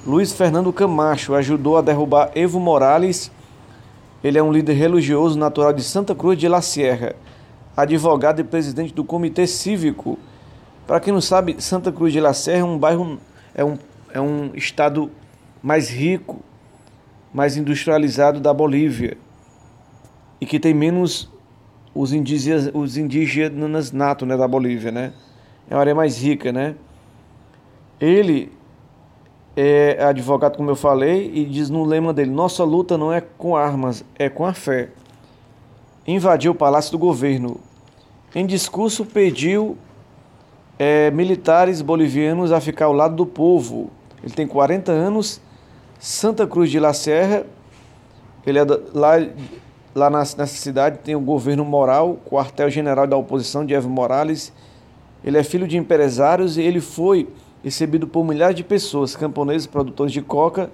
Luiz 0.08 0.32
Fernando 0.32 0.72
Camacho 0.72 1.36
ajudou 1.36 1.78
a 1.78 1.82
derrubar 1.82 2.32
Evo 2.34 2.62
Morales. 2.62 3.30
Ele 4.24 4.38
é 4.38 4.42
um 4.42 4.54
líder 4.54 4.72
religioso 4.72 5.38
natural 5.38 5.74
de 5.74 5.84
Santa 5.84 6.16
Cruz 6.16 6.40
de 6.40 6.48
La 6.48 6.62
Sierra, 6.62 7.14
advogado 7.76 8.40
e 8.40 8.44
presidente 8.46 8.94
do 8.94 9.04
Comitê 9.04 9.46
Cívico. 9.46 10.18
Para 10.88 11.02
quem 11.02 11.12
não 11.12 11.20
sabe, 11.20 11.62
Santa 11.62 11.92
Cruz 11.92 12.14
de 12.14 12.22
La 12.22 12.34
Sierra 12.34 12.62
é 12.62 12.64
um 12.64 12.78
bairro, 12.78 13.20
é 13.54 13.66
um, 13.66 13.78
é 14.14 14.22
um 14.22 14.52
estado 14.56 15.12
mais 15.62 15.90
rico, 15.90 16.40
mais 17.34 17.58
industrializado 17.58 18.40
da 18.40 18.54
Bolívia 18.54 19.18
e 20.40 20.46
que 20.46 20.58
tem 20.58 20.74
menos 20.74 21.30
os 21.94 22.14
indígenas, 22.14 22.72
os 22.74 22.96
indígenas 22.96 23.92
natos 23.92 24.26
né, 24.26 24.38
da 24.38 24.48
Bolívia, 24.48 24.90
né? 24.90 25.12
É 25.70 25.76
uma 25.76 25.82
área 25.82 25.94
mais 25.94 26.18
rica, 26.18 26.54
né? 26.54 26.76
Ele 28.00 28.56
é 29.60 30.04
advogado, 30.04 30.56
como 30.56 30.70
eu 30.70 30.76
falei, 30.76 31.32
e 31.34 31.44
diz 31.44 31.68
no 31.68 31.84
lema 31.84 32.14
dele: 32.14 32.30
Nossa 32.30 32.64
luta 32.64 32.96
não 32.96 33.12
é 33.12 33.20
com 33.20 33.56
armas, 33.56 34.06
é 34.18 34.30
com 34.30 34.46
a 34.46 34.54
fé. 34.54 34.90
Invadiu 36.06 36.52
o 36.52 36.56
palácio 36.56 36.92
do 36.92 37.00
governo. 37.00 37.60
Em 38.36 38.46
discurso, 38.46 39.04
pediu 39.04 39.76
é, 40.78 41.10
militares 41.10 41.82
bolivianos 41.82 42.52
a 42.52 42.62
ficar 42.62 42.86
ao 42.86 42.94
lado 42.94 43.16
do 43.16 43.26
povo. 43.26 43.90
Ele 44.24 44.32
tem 44.32 44.46
40 44.46 44.92
anos, 44.92 45.42
Santa 46.00 46.46
Cruz 46.46 46.70
de 46.70 46.80
La 46.80 46.94
Serra. 46.94 47.44
Ele 48.46 48.60
é 48.60 48.66
da, 48.66 48.80
lá, 48.94 49.14
lá 49.96 50.10
nessa 50.12 50.46
cidade 50.46 51.00
tem 51.00 51.16
o 51.16 51.20
governo 51.20 51.66
moral, 51.66 52.20
quartel-general 52.30 53.08
da 53.08 53.18
oposição 53.18 53.66
de 53.66 53.74
Evo 53.74 53.90
Morales. 53.90 54.54
Ele 55.24 55.36
é 55.36 55.44
filho 55.44 55.68
de 55.68 55.78
empresários 55.78 56.58
e 56.58 56.62
ele 56.62 56.80
foi 56.80 57.28
recebido 57.64 58.08
por 58.08 58.24
milhares 58.24 58.56
de 58.56 58.64
pessoas, 58.64 59.16
camponeses, 59.16 59.68
produtores 59.68 60.14
de 60.14 60.22
coca, 60.22 60.72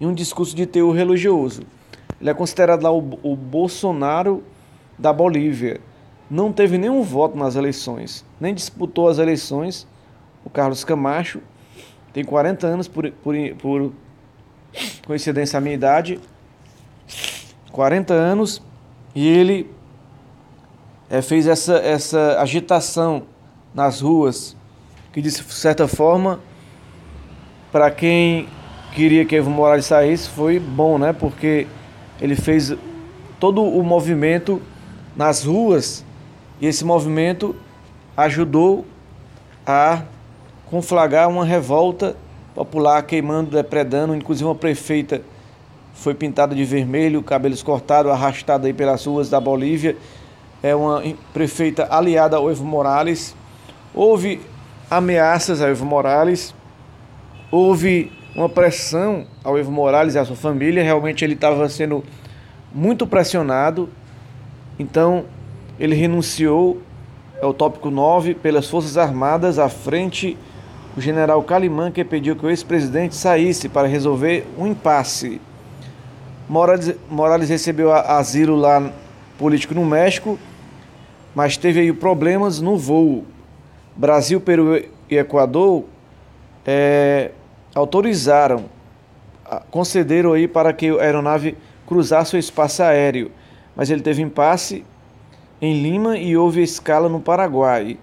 em 0.00 0.06
um 0.06 0.14
discurso 0.14 0.54
de 0.54 0.66
teor 0.66 0.94
religioso. 0.94 1.62
Ele 2.20 2.30
é 2.30 2.34
considerado 2.34 2.82
lá 2.82 2.92
o, 2.92 3.18
o 3.22 3.36
Bolsonaro 3.36 4.42
da 4.98 5.12
Bolívia. 5.12 5.80
Não 6.30 6.52
teve 6.52 6.78
nenhum 6.78 7.02
voto 7.02 7.36
nas 7.36 7.54
eleições, 7.54 8.24
nem 8.40 8.54
disputou 8.54 9.08
as 9.08 9.18
eleições. 9.18 9.86
O 10.44 10.50
Carlos 10.50 10.84
Camacho 10.84 11.40
tem 12.12 12.24
40 12.24 12.66
anos, 12.66 12.88
por, 12.88 13.10
por, 13.10 13.34
por 13.60 13.92
coincidência 15.06 15.58
a 15.58 15.60
minha 15.60 15.74
idade, 15.74 16.20
40 17.72 18.14
anos, 18.14 18.62
e 19.14 19.26
ele 19.26 19.70
é, 21.10 21.20
fez 21.20 21.46
essa, 21.46 21.76
essa 21.76 22.40
agitação 22.40 23.24
nas 23.74 24.00
ruas 24.00 24.56
que 25.14 25.22
de 25.22 25.30
certa 25.30 25.86
forma, 25.86 26.40
para 27.70 27.88
quem 27.88 28.48
queria 28.92 29.24
que 29.24 29.36
Evo 29.36 29.48
Morales 29.48 29.86
saísse, 29.86 30.28
foi 30.28 30.58
bom, 30.58 30.98
né? 30.98 31.12
Porque 31.12 31.68
ele 32.20 32.34
fez 32.34 32.74
todo 33.38 33.62
o 33.62 33.82
movimento 33.84 34.60
nas 35.16 35.44
ruas 35.44 36.04
e 36.60 36.66
esse 36.66 36.84
movimento 36.84 37.54
ajudou 38.16 38.84
a 39.64 40.02
conflagrar 40.66 41.28
uma 41.28 41.44
revolta 41.44 42.16
popular 42.52 43.00
queimando, 43.04 43.52
depredando, 43.52 44.16
inclusive 44.16 44.48
uma 44.48 44.54
prefeita 44.54 45.22
foi 45.94 46.12
pintada 46.12 46.56
de 46.56 46.64
vermelho, 46.64 47.22
cabelos 47.22 47.62
cortados, 47.62 48.10
arrastada 48.10 48.66
aí 48.66 48.72
pelas 48.72 49.06
ruas 49.06 49.30
da 49.30 49.38
Bolívia. 49.38 49.96
É 50.60 50.74
uma 50.74 51.00
prefeita 51.32 51.86
aliada 51.88 52.36
ao 52.36 52.50
Evo 52.50 52.64
Morales. 52.64 53.36
Houve 53.94 54.40
ameaças 54.90 55.60
a 55.60 55.68
Evo 55.68 55.84
Morales, 55.84 56.54
houve 57.50 58.12
uma 58.34 58.48
pressão 58.48 59.26
ao 59.42 59.58
Evo 59.58 59.70
Morales 59.70 60.14
e 60.14 60.18
à 60.18 60.24
sua 60.24 60.36
família, 60.36 60.82
realmente 60.82 61.24
ele 61.24 61.34
estava 61.34 61.68
sendo 61.68 62.04
muito 62.72 63.06
pressionado, 63.06 63.88
então 64.78 65.24
ele 65.78 65.94
renunciou, 65.94 66.82
é 67.40 67.46
o 67.46 67.52
tópico 67.52 67.90
9, 67.90 68.34
pelas 68.34 68.68
Forças 68.68 68.96
Armadas 68.96 69.58
à 69.58 69.68
frente 69.68 70.36
o 70.96 71.00
general 71.00 71.42
Calimã 71.42 71.90
que 71.90 72.04
pediu 72.04 72.36
que 72.36 72.46
o 72.46 72.50
ex-presidente 72.50 73.16
saísse 73.16 73.68
para 73.68 73.88
resolver 73.88 74.46
um 74.56 74.66
impasse. 74.66 75.40
Morales, 76.48 76.94
Morales 77.10 77.48
recebeu 77.48 77.92
asilo 77.92 78.54
lá 78.54 78.92
político 79.38 79.74
no 79.74 79.84
México, 79.84 80.38
mas 81.34 81.56
teve 81.56 81.80
aí 81.80 81.92
problemas 81.92 82.60
no 82.60 82.76
voo. 82.76 83.24
Brasil, 83.96 84.40
Peru 84.40 84.76
e 85.08 85.16
Equador 85.16 85.84
é, 86.66 87.30
autorizaram, 87.74 88.64
concederam 89.70 90.32
aí 90.32 90.48
para 90.48 90.72
que 90.72 90.88
a 90.88 91.02
aeronave 91.02 91.56
cruzasse 91.86 92.34
o 92.34 92.38
espaço 92.38 92.82
aéreo, 92.82 93.30
mas 93.76 93.90
ele 93.90 94.02
teve 94.02 94.22
impasse 94.22 94.84
em 95.60 95.80
Lima 95.82 96.18
e 96.18 96.36
houve 96.36 96.62
escala 96.62 97.08
no 97.08 97.20
Paraguai. 97.20 97.98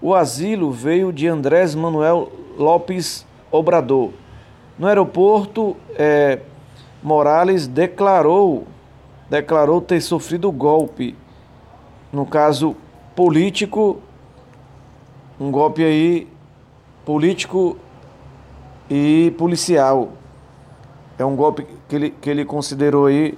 O 0.00 0.14
asilo 0.14 0.70
veio 0.70 1.12
de 1.12 1.26
Andrés 1.26 1.74
Manuel 1.74 2.30
Lopes 2.56 3.26
Obrador. 3.50 4.12
No 4.78 4.86
aeroporto, 4.86 5.76
é, 5.96 6.38
Morales 7.02 7.66
declarou, 7.66 8.66
declarou 9.28 9.80
ter 9.80 10.00
sofrido 10.00 10.52
golpe, 10.52 11.16
no 12.12 12.24
caso 12.24 12.76
político, 13.16 14.00
um 15.40 15.50
golpe 15.50 15.84
aí 15.84 16.26
político 17.04 17.76
e 18.90 19.34
policial. 19.38 20.10
É 21.18 21.24
um 21.24 21.36
golpe 21.36 21.66
que 21.88 21.96
ele, 21.96 22.10
que 22.10 22.30
ele 22.30 22.44
considerou 22.44 23.06
aí 23.06 23.36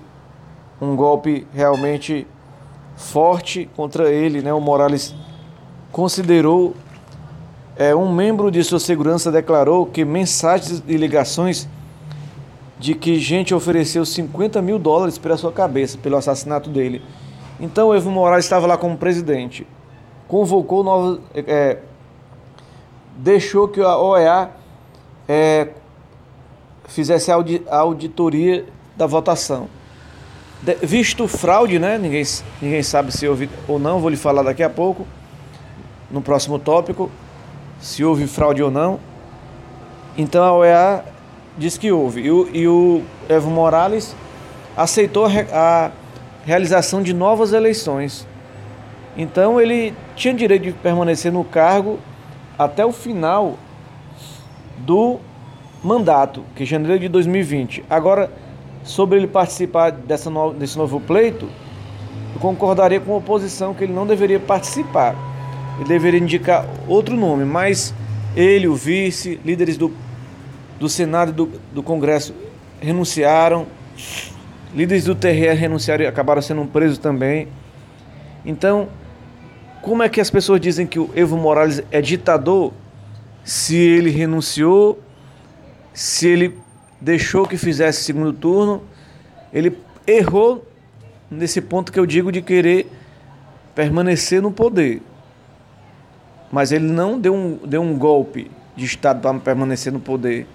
um 0.80 0.96
golpe 0.96 1.46
realmente 1.52 2.26
forte 2.96 3.68
contra 3.76 4.10
ele, 4.10 4.42
né? 4.42 4.52
O 4.52 4.60
Morales 4.60 5.14
considerou 5.92 6.74
é, 7.76 7.94
um 7.94 8.12
membro 8.12 8.50
de 8.50 8.62
sua 8.62 8.78
segurança 8.78 9.32
declarou 9.32 9.86
que 9.86 10.04
mensagens 10.04 10.82
e 10.86 10.96
ligações 10.96 11.68
de 12.78 12.94
que 12.94 13.18
gente 13.18 13.54
ofereceu 13.54 14.04
50 14.04 14.60
mil 14.62 14.78
dólares 14.78 15.18
pela 15.18 15.36
sua 15.36 15.52
cabeça, 15.52 15.98
pelo 15.98 16.16
assassinato 16.16 16.70
dele. 16.70 17.02
Então 17.58 17.94
Evo 17.94 18.10
Morales 18.10 18.46
estava 18.46 18.66
lá 18.66 18.76
como 18.76 18.96
presidente, 18.96 19.66
convocou 20.26 20.82
novos, 20.82 21.20
é, 21.34 21.78
deixou 23.22 23.68
que 23.68 23.80
a 23.80 23.96
OEA 23.98 24.50
é, 25.28 25.68
fizesse 26.88 27.30
a 27.30 27.76
auditoria 27.76 28.64
da 28.96 29.06
votação. 29.06 29.68
De, 30.62 30.74
visto 30.74 31.28
fraude, 31.28 31.78
né? 31.78 31.98
Ninguém, 31.98 32.24
ninguém 32.60 32.82
sabe 32.82 33.12
se 33.12 33.28
houve 33.28 33.50
ou 33.68 33.78
não, 33.78 34.00
vou 34.00 34.10
lhe 34.10 34.16
falar 34.16 34.42
daqui 34.42 34.62
a 34.62 34.70
pouco, 34.70 35.06
no 36.10 36.20
próximo 36.20 36.58
tópico 36.58 37.10
se 37.80 38.04
houve 38.04 38.26
fraude 38.26 38.62
ou 38.62 38.70
não. 38.70 38.98
Então 40.16 40.44
a 40.44 40.52
OEA 40.52 41.04
diz 41.56 41.78
que 41.78 41.90
houve. 41.90 42.22
E 42.22 42.30
o, 42.30 42.48
e 42.52 42.68
o 42.68 43.02
Evo 43.28 43.50
Morales 43.50 44.14
aceitou 44.76 45.26
a 45.52 45.90
realização 46.44 47.02
de 47.02 47.14
novas 47.14 47.52
eleições. 47.52 48.26
Então 49.16 49.60
ele 49.60 49.94
tinha 50.14 50.34
direito 50.34 50.64
de 50.64 50.72
permanecer 50.72 51.32
no 51.32 51.44
cargo 51.44 51.98
até 52.64 52.84
o 52.84 52.92
final 52.92 53.56
do 54.78 55.18
mandato, 55.82 56.44
que 56.54 56.62
é 56.62 56.66
janeiro 56.66 56.98
de 56.98 57.08
2020. 57.08 57.84
Agora, 57.88 58.30
sobre 58.84 59.18
ele 59.18 59.26
participar 59.26 59.90
dessa 59.90 60.30
no, 60.30 60.52
desse 60.52 60.76
novo 60.76 61.00
pleito, 61.00 61.48
eu 62.34 62.40
concordaria 62.40 63.00
com 63.00 63.14
a 63.14 63.16
oposição 63.16 63.74
que 63.74 63.84
ele 63.84 63.92
não 63.92 64.06
deveria 64.06 64.38
participar 64.38 65.16
ele 65.80 65.88
deveria 65.88 66.20
indicar 66.20 66.66
outro 66.86 67.16
nome, 67.16 67.46
mas 67.46 67.94
ele, 68.36 68.68
o 68.68 68.74
vice, 68.74 69.40
líderes 69.42 69.78
do, 69.78 69.90
do 70.78 70.90
Senado 70.90 71.30
e 71.30 71.34
do, 71.34 71.46
do 71.72 71.82
Congresso 71.82 72.34
renunciaram, 72.78 73.66
líderes 74.74 75.04
do 75.04 75.14
TRE 75.14 75.54
renunciaram 75.54 76.04
e 76.04 76.06
acabaram 76.06 76.42
sendo 76.42 76.64
presos 76.66 76.98
também. 76.98 77.48
Então, 78.44 78.88
como 79.82 80.02
é 80.02 80.08
que 80.08 80.20
as 80.20 80.30
pessoas 80.30 80.60
dizem 80.60 80.86
que 80.86 80.98
o 80.98 81.10
Evo 81.14 81.36
Morales 81.36 81.82
é 81.90 82.00
ditador 82.00 82.72
se 83.44 83.76
ele 83.76 84.10
renunciou, 84.10 85.00
se 85.94 86.28
ele 86.28 86.58
deixou 87.00 87.46
que 87.46 87.56
fizesse 87.56 88.04
segundo 88.04 88.32
turno, 88.32 88.82
ele 89.52 89.76
errou 90.06 90.66
nesse 91.30 91.60
ponto 91.60 91.90
que 91.90 91.98
eu 91.98 92.06
digo 92.06 92.30
de 92.30 92.42
querer 92.42 92.90
permanecer 93.74 94.42
no 94.42 94.52
poder 94.52 95.00
mas 96.50 96.72
ele 96.72 96.86
não 96.86 97.18
deu 97.18 97.34
um, 97.34 97.58
deu 97.64 97.80
um 97.80 97.96
golpe 97.96 98.50
de 98.74 98.84
Estado 98.84 99.20
para 99.20 99.38
permanecer 99.38 99.92
no 99.92 100.00
poder. 100.00 100.46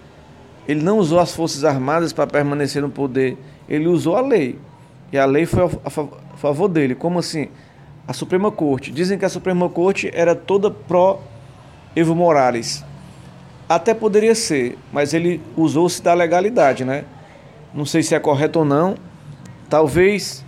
Ele 0.68 0.84
não 0.84 0.98
usou 0.98 1.20
as 1.20 1.34
Forças 1.34 1.64
Armadas 1.64 2.12
para 2.12 2.28
permanecer 2.28 2.82
no 2.82 2.90
poder. 2.90 3.38
Ele 3.70 3.88
usou 3.88 4.16
a 4.16 4.22
lei. 4.22 4.60
E 5.12 5.18
a 5.18 5.26
lei 5.26 5.46
foi 5.46 5.64
a 5.84 5.90
favor 5.90 6.68
dele. 6.68 6.96
Como 6.96 7.20
assim? 7.20 7.48
A 8.08 8.14
Suprema 8.14 8.52
Corte. 8.52 8.92
Dizem 8.92 9.18
que 9.18 9.26
a 9.26 9.30
Suprema 9.30 9.68
Corte 9.70 10.12
era 10.14 10.36
toda 10.36 10.70
pró 10.70 11.22
Evo 11.96 12.14
Morales. 12.14 12.84
Até 13.68 13.94
poderia 13.94 14.36
ser, 14.36 14.78
mas 14.94 15.14
ele 15.14 15.42
usou-se 15.58 16.02
da 16.02 16.14
legalidade, 16.14 16.86
né? 16.86 17.06
Não 17.74 17.86
sei 17.86 18.04
se 18.04 18.14
é 18.14 18.20
correto 18.20 18.60
ou 18.60 18.66
não. 18.66 18.96
Talvez, 19.68 20.46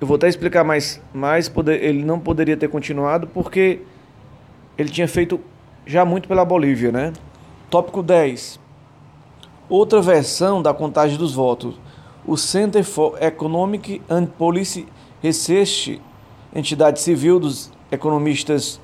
eu 0.00 0.06
vou 0.06 0.16
até 0.16 0.26
explicar 0.26 0.64
mais, 0.64 1.00
mas 1.12 1.48
poder, 1.48 1.84
ele 1.84 2.02
não 2.02 2.18
poderia 2.18 2.56
ter 2.56 2.68
continuado 2.68 3.26
porque 3.26 3.80
ele 4.78 4.88
tinha 4.88 5.06
feito 5.06 5.38
já 5.84 6.04
muito 6.04 6.26
pela 6.26 6.44
Bolívia, 6.44 6.90
né? 6.90 7.12
Tópico 7.68 8.02
10. 8.02 8.58
Outra 9.68 10.00
versão 10.00 10.62
da 10.62 10.72
contagem 10.72 11.18
dos 11.18 11.34
votos. 11.34 11.78
O 12.26 12.36
Center 12.36 12.82
for 12.82 13.18
Economic 13.20 14.00
and 14.08 14.26
Policy 14.26 14.86
Research, 15.22 16.00
entidade 16.54 17.00
civil 17.00 17.38
dos 17.38 17.70
economistas 17.90 18.80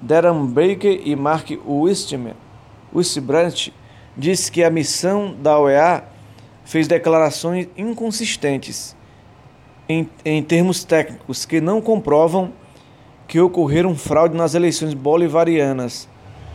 Darren 0.00 0.46
Baker 0.46 1.00
e 1.04 1.16
Mark 1.16 1.50
Wistbrandt, 2.94 3.72
disse 4.16 4.50
que 4.50 4.62
a 4.62 4.70
missão 4.70 5.34
da 5.40 5.58
OEA 5.58 6.04
fez 6.64 6.88
declarações 6.88 7.68
inconsistentes 7.76 8.96
em, 9.88 10.08
em 10.24 10.42
termos 10.42 10.84
técnicos 10.84 11.44
que 11.44 11.60
não 11.60 11.80
comprovam 11.80 12.52
que 13.26 13.40
ocorreram 13.40 13.94
fraude 13.94 14.36
nas 14.36 14.54
eleições 14.54 14.94
bolivarianas, 14.94 16.08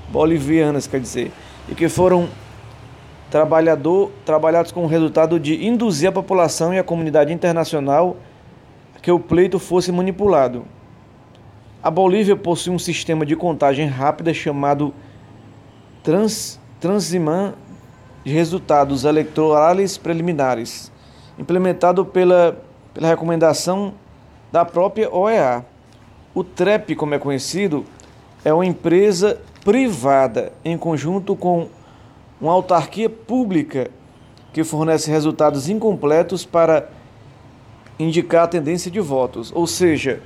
bolivianas, 0.10 0.88
quer 0.88 1.02
dizer, 1.02 1.32
e 1.68 1.76
que 1.76 1.90
foram 1.90 2.30
trabalhador, 3.30 4.12
trabalhados 4.26 4.72
com 4.72 4.84
o 4.84 4.88
resultado 4.88 5.40
de 5.40 5.66
induzir 5.66 6.10
a 6.10 6.12
população 6.12 6.74
e 6.74 6.80
a 6.80 6.84
comunidade 6.84 7.34
internacional 7.34 8.18
que 9.02 9.12
o 9.12 9.20
pleito 9.20 9.58
fosse 9.58 9.92
manipulado. 9.92 10.66
A 11.82 11.90
Bolívia 11.90 12.36
possui 12.36 12.74
um 12.74 12.80
sistema 12.80 13.26
de 13.26 13.36
contagem 13.36 13.88
rápida 13.88 14.34
chamado 14.34 14.94
Trans, 16.04 16.60
Transiman 16.80 17.56
de 18.24 18.32
resultados 18.32 19.04
eleitorais 19.04 19.98
preliminares, 19.98 20.92
implementado 21.40 22.06
pela, 22.06 22.62
pela 22.94 23.08
recomendação 23.08 23.94
da 24.52 24.64
própria 24.64 25.14
OEA. 25.14 25.66
O 26.34 26.44
TREP, 26.44 26.96
como 26.96 27.16
é 27.16 27.20
conhecido, 27.20 27.84
é 28.46 28.54
uma 28.54 28.66
empresa 28.66 29.40
privada 29.64 30.54
em 30.64 30.78
conjunto 30.78 31.36
com 31.36 31.68
uma 32.40 32.52
autarquia 32.54 33.10
pública 33.10 33.90
que 34.54 34.64
fornece 34.64 35.10
resultados 35.10 35.70
incompletos 35.70 36.46
para 36.46 36.90
indicar 38.02 38.44
a 38.44 38.48
tendência 38.48 38.90
de 38.90 39.00
votos. 39.00 39.52
Ou 39.54 39.68
seja, 39.68 40.22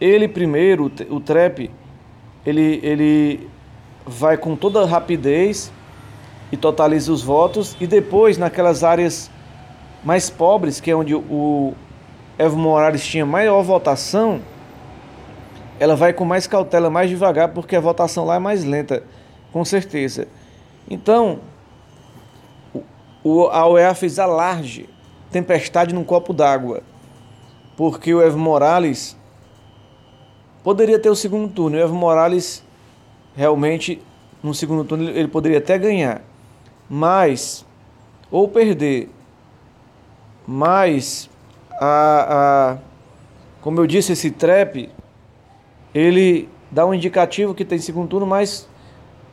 ele 0.00 0.28
primeiro, 0.28 0.90
o 1.08 1.20
TREP, 1.20 1.70
ele, 2.44 2.80
ele 2.82 3.48
vai 4.06 4.36
com 4.36 4.56
toda 4.56 4.84
rapidez 4.84 5.72
e 6.52 6.56
totaliza 6.56 7.12
os 7.12 7.22
votos 7.22 7.76
e 7.80 7.86
depois 7.86 8.36
naquelas 8.36 8.84
áreas 8.84 9.30
mais 10.04 10.28
pobres, 10.28 10.80
que 10.80 10.90
é 10.90 10.96
onde 10.96 11.14
o 11.14 11.72
Evo 12.38 12.58
Morales 12.58 13.06
tinha 13.06 13.24
maior 13.24 13.62
votação, 13.62 14.40
ela 15.80 15.96
vai 15.96 16.12
com 16.12 16.24
mais 16.24 16.46
cautela, 16.46 16.90
mais 16.90 17.08
devagar, 17.08 17.48
porque 17.48 17.74
a 17.74 17.80
votação 17.80 18.24
lá 18.24 18.36
é 18.36 18.38
mais 18.38 18.64
lenta, 18.64 19.02
com 19.52 19.64
certeza. 19.64 20.28
Então, 20.88 21.40
o, 23.22 23.46
a 23.46 23.66
OEA 23.66 23.94
fez 23.94 24.18
alarde, 24.18 24.88
tempestade 25.34 25.92
num 25.92 26.04
copo 26.04 26.32
d'água, 26.32 26.80
porque 27.76 28.14
o 28.14 28.22
Evo 28.22 28.38
Morales 28.38 29.16
poderia 30.62 30.96
ter 30.96 31.10
o 31.10 31.16
segundo 31.16 31.52
turno. 31.52 31.76
O 31.76 31.80
Evo 31.80 31.92
Morales, 31.92 32.64
realmente, 33.34 34.00
no 34.40 34.54
segundo 34.54 34.84
turno, 34.84 35.10
ele 35.10 35.26
poderia 35.26 35.58
até 35.58 35.76
ganhar, 35.76 36.22
mas, 36.88 37.66
ou 38.30 38.46
perder, 38.46 39.10
mas, 40.46 41.28
a, 41.80 42.76
a, 42.76 42.78
como 43.60 43.80
eu 43.80 43.88
disse, 43.88 44.12
esse 44.12 44.30
trap 44.30 44.88
ele 45.92 46.48
dá 46.70 46.86
um 46.86 46.94
indicativo 46.94 47.56
que 47.56 47.64
tem 47.64 47.80
segundo 47.80 48.06
turno, 48.06 48.24
mas 48.26 48.68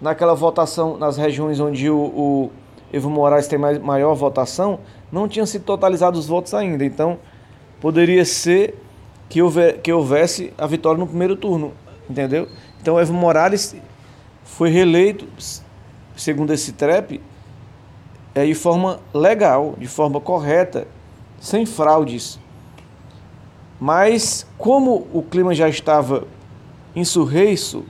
naquela 0.01 0.33
votação, 0.33 0.97
nas 0.97 1.15
regiões 1.15 1.59
onde 1.59 1.91
o, 1.91 1.95
o 1.95 2.51
Evo 2.91 3.07
Morales 3.07 3.47
tem 3.47 3.59
mais, 3.59 3.77
maior 3.77 4.15
votação, 4.15 4.79
não 5.11 5.27
tinham 5.27 5.45
sido 5.45 5.63
totalizados 5.63 6.21
os 6.21 6.27
votos 6.27 6.53
ainda. 6.53 6.85
Então, 6.85 7.19
poderia 7.79 8.23
ser 8.23 8.75
que, 9.27 9.41
houver, 9.41 9.79
que 9.81 9.91
houvesse 9.91 10.53
a 10.57 10.67
vitória 10.67 10.99
no 10.99 11.07
primeiro 11.07 11.35
turno, 11.35 11.73
entendeu? 12.09 12.47
Então 12.81 12.99
Evo 12.99 13.13
Morales 13.13 13.75
foi 14.43 14.69
reeleito, 14.69 15.27
segundo 16.15 16.53
esse 16.53 16.73
TREP, 16.73 17.21
é, 18.35 18.45
de 18.45 18.53
forma 18.53 18.99
legal, 19.13 19.75
de 19.77 19.87
forma 19.87 20.19
correta, 20.19 20.87
sem 21.39 21.65
fraudes. 21.65 22.39
Mas 23.79 24.45
como 24.57 25.07
o 25.13 25.23
clima 25.23 25.55
já 25.55 25.67
estava 25.67 26.27
insurreiço, 26.95 27.83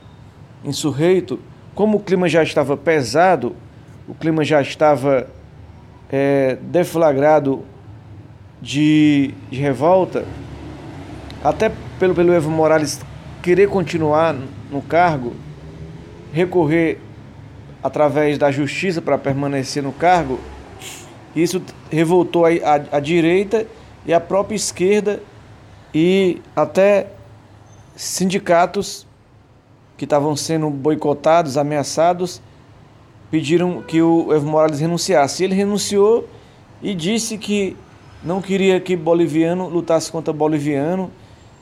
insurreito, 0.64 1.40
como 1.74 1.98
o 1.98 2.00
clima 2.00 2.30
já 2.30 2.44
estava 2.44 2.78
pesado, 2.78 3.56
o 4.08 4.14
clima 4.14 4.44
já 4.44 4.62
estava 4.62 5.28
é, 6.12 6.58
deflagrado 6.62 7.64
de, 8.62 9.34
de 9.50 9.60
revolta, 9.60 10.26
até 11.44 11.72
pelo, 11.98 12.14
pelo 12.14 12.34
Evo 12.34 12.52
Morales 12.52 13.00
querer 13.42 13.70
continuar 13.70 14.36
no 14.70 14.82
cargo, 14.82 15.34
recorrer 16.32 17.00
através 17.82 18.38
da 18.38 18.52
justiça 18.52 19.02
para 19.02 19.18
permanecer 19.18 19.82
no 19.82 19.92
cargo, 19.92 20.40
isso 21.36 21.62
revoltou 21.90 22.46
a, 22.46 22.50
a, 22.50 22.98
a, 22.98 23.00
direita 23.00 23.66
e 24.06 24.14
a 24.14 24.20
própria 24.20 24.56
esquerda 24.56 25.22
e 25.94 26.42
até 26.56 27.08
sindicatos 27.96 29.08
que 29.98 30.04
estavam 30.04 30.36
sendo 30.36 30.70
boicotados, 30.70 31.58
ameaçados, 31.58 32.42
pediram 33.32 33.82
que 33.82 34.02
o 34.02 34.34
Evo 34.34 34.46
Morales 34.46 34.82
renunciasse. 34.82 35.44
Ele 35.44 35.56
renunciou 35.56 36.28
e 36.82 36.94
disse 36.94 37.38
que 37.38 37.78
não 38.22 38.42
queria 38.42 38.80
que 38.80 38.96
boliviano 38.96 39.70
lutasse 39.70 40.12
contra 40.12 40.34
boliviano, 40.34 41.10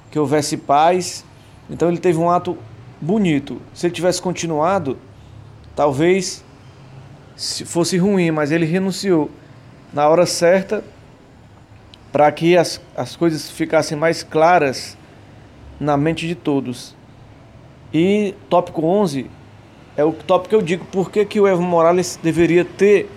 que 0.09 0.17
houvesse 0.17 0.57
paz. 0.57 1.23
Então 1.69 1.87
ele 1.87 1.99
teve 1.99 2.17
um 2.17 2.29
ato 2.29 2.57
bonito. 2.99 3.61
Se 3.73 3.85
ele 3.85 3.93
tivesse 3.93 4.19
continuado, 4.19 4.97
talvez 5.75 6.43
fosse 7.65 7.97
ruim, 7.97 8.31
mas 8.31 8.51
ele 8.51 8.65
renunciou 8.65 9.29
na 9.93 10.09
hora 10.09 10.25
certa 10.25 10.83
para 12.11 12.29
que 12.31 12.57
as, 12.57 12.81
as 12.97 13.15
coisas 13.15 13.49
ficassem 13.49 13.97
mais 13.97 14.23
claras 14.23 14.97
na 15.79 15.95
mente 15.95 16.27
de 16.27 16.33
todos. 16.33 16.95
E 17.93 18.33
tópico 18.49 18.83
11 18.83 19.29
é 19.99 20.03
o 20.05 20.13
tópico 20.13 20.49
que 20.49 20.55
eu 20.55 20.61
digo 20.61 20.85
por 20.85 21.11
que, 21.11 21.25
que 21.25 21.41
o 21.41 21.47
Evo 21.47 21.61
Morales 21.61 22.17
deveria 22.23 22.63
ter 22.63 23.09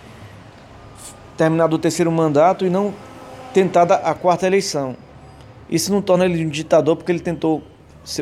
terminado 1.37 1.77
o 1.77 1.79
terceiro 1.79 2.11
mandato 2.11 2.67
e 2.67 2.71
não 2.71 2.93
tentado 3.55 3.93
a 3.93 4.13
quarta 4.15 4.49
eleição. 4.49 4.97
Isso 5.71 5.93
não 5.93 6.03
torna 6.03 6.25
ele 6.25 6.45
um 6.45 6.49
ditador 6.49 6.97
porque 6.97 7.13
ele 7.13 7.21
tentou 7.21 7.63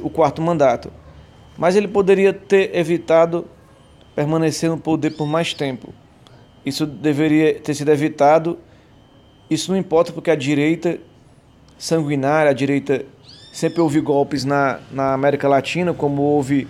o 0.02 0.10
quarto 0.10 0.42
mandato. 0.42 0.92
Mas 1.56 1.74
ele 1.74 1.88
poderia 1.88 2.34
ter 2.34 2.76
evitado 2.76 3.46
permanecer 4.14 4.68
no 4.68 4.76
poder 4.76 5.16
por 5.16 5.26
mais 5.26 5.54
tempo. 5.54 5.94
Isso 6.64 6.84
deveria 6.84 7.58
ter 7.60 7.74
sido 7.74 7.90
evitado. 7.90 8.58
Isso 9.48 9.72
não 9.72 9.78
importa 9.78 10.12
porque 10.12 10.30
a 10.30 10.36
direita 10.36 10.98
sanguinária, 11.78 12.50
a 12.50 12.54
direita 12.54 13.06
Sempre 13.52 13.80
houve 13.80 14.00
golpes 14.00 14.44
na, 14.44 14.78
na 14.92 15.12
América 15.12 15.48
Latina, 15.48 15.92
como 15.92 16.22
houve 16.22 16.68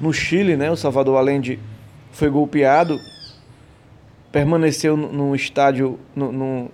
no 0.00 0.12
Chile, 0.12 0.56
né? 0.56 0.70
O 0.70 0.76
Salvador 0.76 1.16
Allende 1.18 1.58
foi 2.10 2.28
golpeado, 2.28 2.98
permaneceu 4.30 4.96
no, 4.96 5.34
estádio, 5.34 5.98
no, 6.14 6.32
no, 6.32 6.70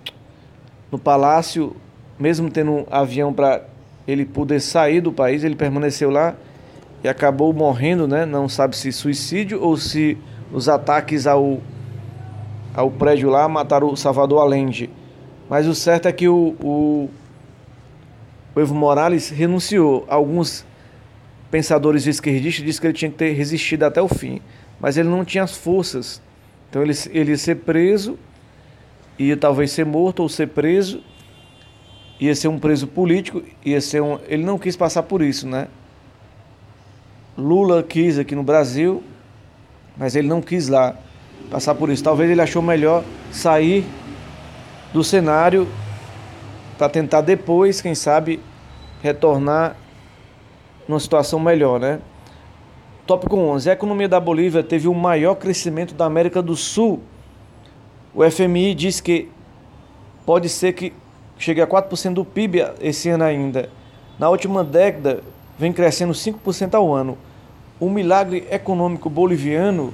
no, 0.91 0.99
palácio, 0.99 1.75
mesmo 2.17 2.49
tendo 2.49 2.71
um 2.71 2.85
avião 2.89 3.33
para 3.33 3.63
ele 4.07 4.25
poder 4.25 4.59
sair 4.59 5.01
do 5.01 5.11
país, 5.11 5.43
ele 5.43 5.55
permaneceu 5.55 6.09
lá 6.09 6.35
e 7.03 7.07
acabou 7.07 7.53
morrendo, 7.53 8.07
né? 8.07 8.25
Não 8.25 8.49
sabe 8.49 8.75
se 8.75 8.91
suicídio 8.91 9.61
ou 9.61 9.77
se 9.77 10.17
os 10.51 10.67
ataques 10.67 11.27
ao, 11.27 11.59
ao 12.73 12.89
prédio 12.89 13.29
lá 13.29 13.47
mataram 13.47 13.91
o 13.91 13.95
Salvador 13.95 14.41
Allende. 14.41 14.89
Mas 15.49 15.67
o 15.67 15.73
certo 15.73 16.07
é 16.07 16.11
que 16.11 16.27
o, 16.27 16.55
o 16.59 17.09
o 18.55 18.59
Evo 18.59 18.75
Morales 18.75 19.29
renunciou. 19.29 20.05
Alguns 20.07 20.65
pensadores 21.51 22.05
esquerdistas 22.05 22.63
dizem 22.63 22.81
que 22.81 22.87
ele 22.87 22.93
tinha 22.93 23.11
que 23.11 23.17
ter 23.17 23.31
resistido 23.33 23.83
até 23.83 24.01
o 24.01 24.07
fim, 24.07 24.41
mas 24.79 24.97
ele 24.97 25.09
não 25.09 25.25
tinha 25.25 25.43
as 25.43 25.55
forças. 25.57 26.21
Então 26.69 26.81
ele, 26.81 26.93
ele 27.11 27.31
ia 27.31 27.37
ser 27.37 27.55
preso, 27.55 28.17
ia 29.17 29.35
talvez 29.35 29.71
ser 29.71 29.85
morto 29.85 30.21
ou 30.21 30.29
ser 30.29 30.47
preso, 30.47 31.01
ia 32.19 32.35
ser 32.35 32.47
um 32.47 32.59
preso 32.59 32.87
político, 32.87 33.43
ia 33.65 33.81
ser 33.81 34.01
um. 34.01 34.19
Ele 34.27 34.43
não 34.43 34.57
quis 34.57 34.75
passar 34.75 35.03
por 35.03 35.21
isso, 35.21 35.47
né? 35.47 35.67
Lula 37.37 37.81
quis 37.81 38.19
aqui 38.19 38.35
no 38.35 38.43
Brasil, 38.43 39.01
mas 39.97 40.15
ele 40.15 40.27
não 40.27 40.41
quis 40.41 40.67
lá 40.67 40.95
passar 41.49 41.73
por 41.73 41.89
isso. 41.89 42.03
Talvez 42.03 42.29
ele 42.29 42.41
achou 42.41 42.61
melhor 42.61 43.03
sair 43.31 43.85
do 44.93 45.03
cenário 45.03 45.67
para 46.77 46.89
tentar 46.89 47.21
depois, 47.21 47.81
quem 47.81 47.95
sabe, 47.95 48.39
retornar 49.01 49.75
numa 50.89 50.99
situação 50.99 51.39
melhor, 51.39 51.79
né? 51.79 52.01
Tópico 53.07 53.37
11. 53.37 53.69
A 53.69 53.73
economia 53.73 54.09
da 54.09 54.19
Bolívia 54.19 54.61
teve 54.61 54.89
o 54.89 54.93
maior 54.93 55.35
crescimento 55.35 55.93
da 55.93 56.03
América 56.03 56.41
do 56.41 56.55
Sul. 56.55 56.99
O 58.13 58.29
FMI 58.29 58.73
diz 58.73 58.99
que 58.99 59.29
pode 60.25 60.49
ser 60.49 60.73
que 60.73 60.91
chegue 61.37 61.61
a 61.61 61.67
4% 61.67 62.13
do 62.15 62.25
PIB 62.25 62.65
esse 62.81 63.07
ano 63.07 63.23
ainda. 63.23 63.69
Na 64.17 64.29
última 64.29 64.63
década, 64.63 65.23
vem 65.57 65.71
crescendo 65.71 66.11
5% 66.11 66.73
ao 66.73 66.93
ano. 66.93 67.17
O 67.79 67.89
milagre 67.89 68.45
econômico 68.51 69.09
boliviano 69.09 69.93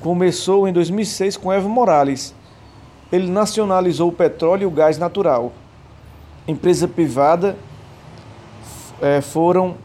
começou 0.00 0.68
em 0.68 0.72
2006 0.72 1.38
com 1.38 1.50
Evo 1.50 1.70
Morales. 1.70 2.34
Ele 3.10 3.30
nacionalizou 3.30 4.10
o 4.10 4.12
petróleo 4.12 4.64
e 4.64 4.66
o 4.66 4.70
gás 4.70 4.98
natural 4.98 5.52
empresa 6.46 6.86
privada 6.86 7.56
é, 9.00 9.20
foram 9.20 9.76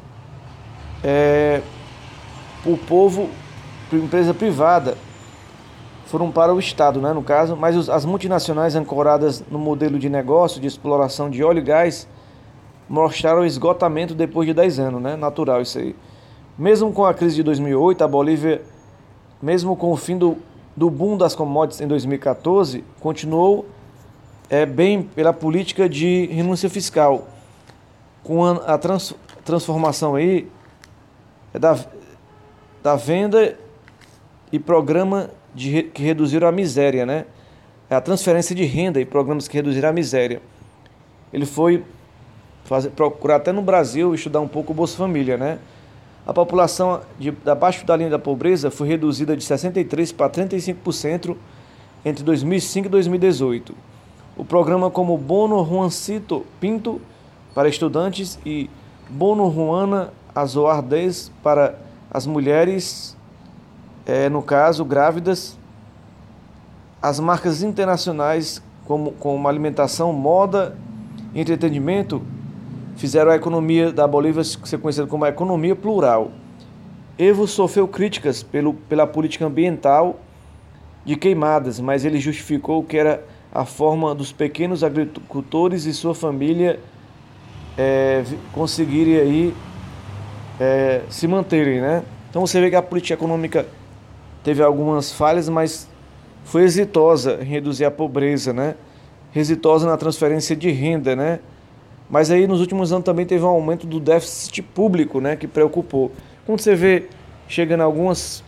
é, 1.03 1.61
o 2.65 2.77
povo, 2.77 3.29
empresa 3.91 4.33
privada, 4.33 4.97
foram 6.05 6.29
para 6.29 6.53
o 6.53 6.59
Estado, 6.59 6.99
né, 6.99 7.13
no 7.13 7.23
caso, 7.23 7.55
mas 7.55 7.75
os, 7.75 7.89
as 7.89 8.03
multinacionais 8.03 8.75
ancoradas 8.75 9.43
no 9.49 9.57
modelo 9.57 9.97
de 9.97 10.09
negócio 10.09 10.59
de 10.59 10.67
exploração 10.67 11.29
de 11.29 11.41
óleo 11.43 11.59
e 11.59 11.61
gás 11.61 12.07
mostraram 12.89 13.45
esgotamento 13.45 14.13
depois 14.13 14.45
de 14.45 14.53
10 14.53 14.79
anos, 14.79 15.01
né, 15.01 15.15
natural 15.15 15.61
isso 15.61 15.79
aí. 15.79 15.95
Mesmo 16.57 16.91
com 16.91 17.05
a 17.05 17.13
crise 17.13 17.37
de 17.37 17.43
2008, 17.43 18.03
a 18.03 18.07
Bolívia, 18.07 18.61
mesmo 19.41 19.75
com 19.75 19.91
o 19.91 19.95
fim 19.95 20.17
do, 20.17 20.37
do 20.75 20.89
boom 20.89 21.17
das 21.17 21.33
commodities 21.33 21.79
em 21.79 21.87
2014, 21.87 22.83
continuou 22.99 23.65
é, 24.49 24.65
bem 24.65 25.01
pela 25.01 25.31
política 25.31 25.87
de 25.87 26.25
renúncia 26.25 26.69
fiscal. 26.69 27.29
Com 28.21 28.45
a, 28.45 28.51
a 28.51 28.77
trans, 28.77 29.15
transformação 29.45 30.15
aí 30.15 30.51
é 31.53 31.59
da, 31.59 31.77
da 32.81 32.95
venda 32.95 33.57
e 34.51 34.59
programa 34.59 35.29
de, 35.53 35.83
que 35.83 36.01
reduziram 36.03 36.47
a 36.47 36.51
miséria, 36.51 37.05
né? 37.05 37.25
É 37.89 37.95
a 37.95 38.01
transferência 38.01 38.55
de 38.55 38.63
renda 38.63 38.99
e 39.01 39.05
programas 39.05 39.47
que 39.47 39.55
reduziram 39.55 39.89
a 39.89 39.93
miséria. 39.93 40.41
Ele 41.33 41.45
foi 41.45 41.83
fazer, 42.63 42.89
procurar 42.91 43.37
até 43.37 43.51
no 43.51 43.61
Brasil 43.61 44.13
estudar 44.15 44.39
um 44.39 44.47
pouco 44.47 44.71
o 44.71 44.75
Bolsa 44.75 44.97
Família, 44.97 45.37
né? 45.37 45.59
A 46.25 46.33
população 46.33 47.01
de, 47.19 47.33
abaixo 47.45 47.85
da 47.85 47.95
linha 47.95 48.09
da 48.09 48.19
pobreza 48.19 48.71
foi 48.71 48.87
reduzida 48.87 49.35
de 49.35 49.43
63% 49.43 50.15
para 50.15 50.29
35% 50.29 51.35
entre 52.05 52.23
2005 52.23 52.87
e 52.87 52.89
2018 52.89 53.91
o 54.41 54.45
programa 54.45 54.89
como 54.89 55.17
Bono 55.17 55.63
Juancito 55.65 56.45
Pinto 56.59 57.01
para 57.53 57.67
estudantes 57.67 58.39
e 58.45 58.69
Bono 59.09 59.51
Juana 59.51 60.11
Azoar 60.33 60.81
10 60.81 61.31
para 61.43 61.75
as 62.09 62.25
mulheres, 62.25 63.17
é, 64.05 64.29
no 64.29 64.41
caso, 64.41 64.85
grávidas. 64.85 65.57
As 67.01 67.19
marcas 67.19 67.63
internacionais 67.63 68.61
como, 68.85 69.11
como 69.13 69.47
alimentação, 69.47 70.11
moda 70.13 70.75
e 71.33 71.41
entretenimento 71.41 72.21
fizeram 72.95 73.31
a 73.31 73.35
economia 73.35 73.91
da 73.91 74.07
Bolívia 74.07 74.43
ser 74.43 74.77
conhecida 74.77 75.07
como 75.07 75.25
a 75.25 75.29
economia 75.29 75.75
plural. 75.75 76.31
Evo 77.17 77.47
sofreu 77.47 77.87
críticas 77.87 78.43
pelo, 78.43 78.73
pela 78.73 79.07
política 79.07 79.45
ambiental 79.45 80.19
de 81.05 81.15
queimadas, 81.15 81.79
mas 81.79 82.05
ele 82.05 82.19
justificou 82.19 82.83
que 82.83 82.97
era 82.97 83.23
a 83.51 83.65
forma 83.65 84.13
dos 84.15 84.31
pequenos 84.31 84.83
agricultores 84.83 85.85
e 85.85 85.93
sua 85.93 86.15
família 86.15 86.79
é, 87.77 88.23
conseguirem 88.53 89.17
aí 89.17 89.53
é, 90.61 91.01
se 91.09 91.27
manterem, 91.27 91.81
né? 91.81 92.03
Então 92.29 92.45
você 92.45 92.61
vê 92.61 92.69
que 92.69 92.75
a 92.75 92.83
política 92.83 93.15
econômica 93.15 93.65
teve 94.43 94.61
algumas 94.61 95.11
falhas, 95.11 95.49
mas 95.49 95.89
foi 96.43 96.61
exitosa 96.61 97.39
em 97.41 97.45
reduzir 97.45 97.83
a 97.83 97.89
pobreza, 97.89 98.53
né? 98.53 98.75
Exitosa 99.35 99.87
na 99.87 99.97
transferência 99.97 100.55
de 100.55 100.69
renda, 100.69 101.15
né? 101.15 101.39
Mas 102.07 102.29
aí 102.29 102.45
nos 102.45 102.59
últimos 102.59 102.93
anos 102.93 103.03
também 103.03 103.25
teve 103.25 103.43
um 103.43 103.47
aumento 103.47 103.87
do 103.87 103.99
déficit 103.99 104.61
público, 104.61 105.19
né, 105.19 105.35
que 105.35 105.47
preocupou. 105.47 106.11
Quando 106.45 106.59
você 106.59 106.75
vê 106.75 107.07
chegando 107.47 107.81
algumas 107.81 108.43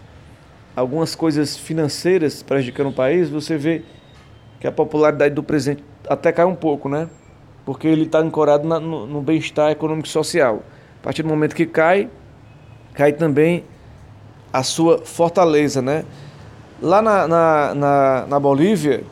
algumas 0.75 1.15
coisas 1.15 1.57
financeiras 1.57 2.43
prejudicando 2.43 2.89
o 2.89 2.93
país, 2.93 3.29
você 3.29 3.57
vê 3.57 3.83
que 4.59 4.67
a 4.67 4.71
popularidade 4.71 5.33
do 5.33 5.41
presidente 5.41 5.83
até 6.07 6.31
cai 6.31 6.45
um 6.45 6.55
pouco, 6.55 6.87
né? 6.87 7.09
Porque 7.65 7.87
ele 7.87 8.03
está 8.03 8.19
ancorado 8.19 8.67
na, 8.67 8.79
no, 8.79 9.07
no 9.07 9.21
bem-estar 9.21 9.71
econômico 9.71 10.07
e 10.07 10.11
social. 10.11 10.61
A 11.03 11.11
partir 11.11 11.21
do 11.21 11.27
momento 11.27 11.53
que 11.53 11.65
cai, 11.65 12.09
cai 12.93 13.11
também 13.11 13.65
a 14.53 14.63
sua 14.63 14.99
fortaleza, 14.99 15.81
né? 15.81 16.05
Lá 16.81 17.01
na, 17.01 17.27
na, 17.27 17.75
na, 17.75 18.25
na 18.25 18.39
Bolívia, 18.39 19.03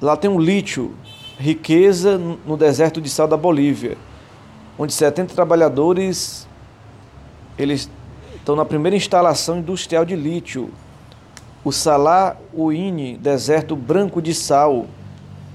lá 0.00 0.16
tem 0.16 0.30
um 0.30 0.40
lítio, 0.40 0.94
riqueza 1.38 2.16
no 2.16 2.56
deserto 2.56 2.98
de 2.98 3.10
sal 3.10 3.28
da 3.28 3.36
Bolívia, 3.36 3.98
onde 4.78 4.94
70 4.94 5.34
trabalhadores 5.34 6.48
eles 7.58 7.90
estão 8.34 8.56
na 8.56 8.64
primeira 8.64 8.96
instalação 8.96 9.58
industrial 9.58 10.02
de 10.02 10.16
lítio, 10.16 10.70
o 11.62 11.70
Salar 11.70 12.38
Uine, 12.54 13.18
deserto 13.18 13.76
branco 13.76 14.22
de 14.22 14.32
sal, 14.32 14.86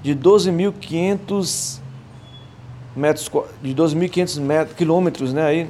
de 0.04 0.16
12.500 0.16 1.81
metros 2.96 3.30
de 3.62 3.74
12.500 3.74 4.74
quilômetros, 4.76 5.34
né? 5.34 5.46
Aí 5.46 5.70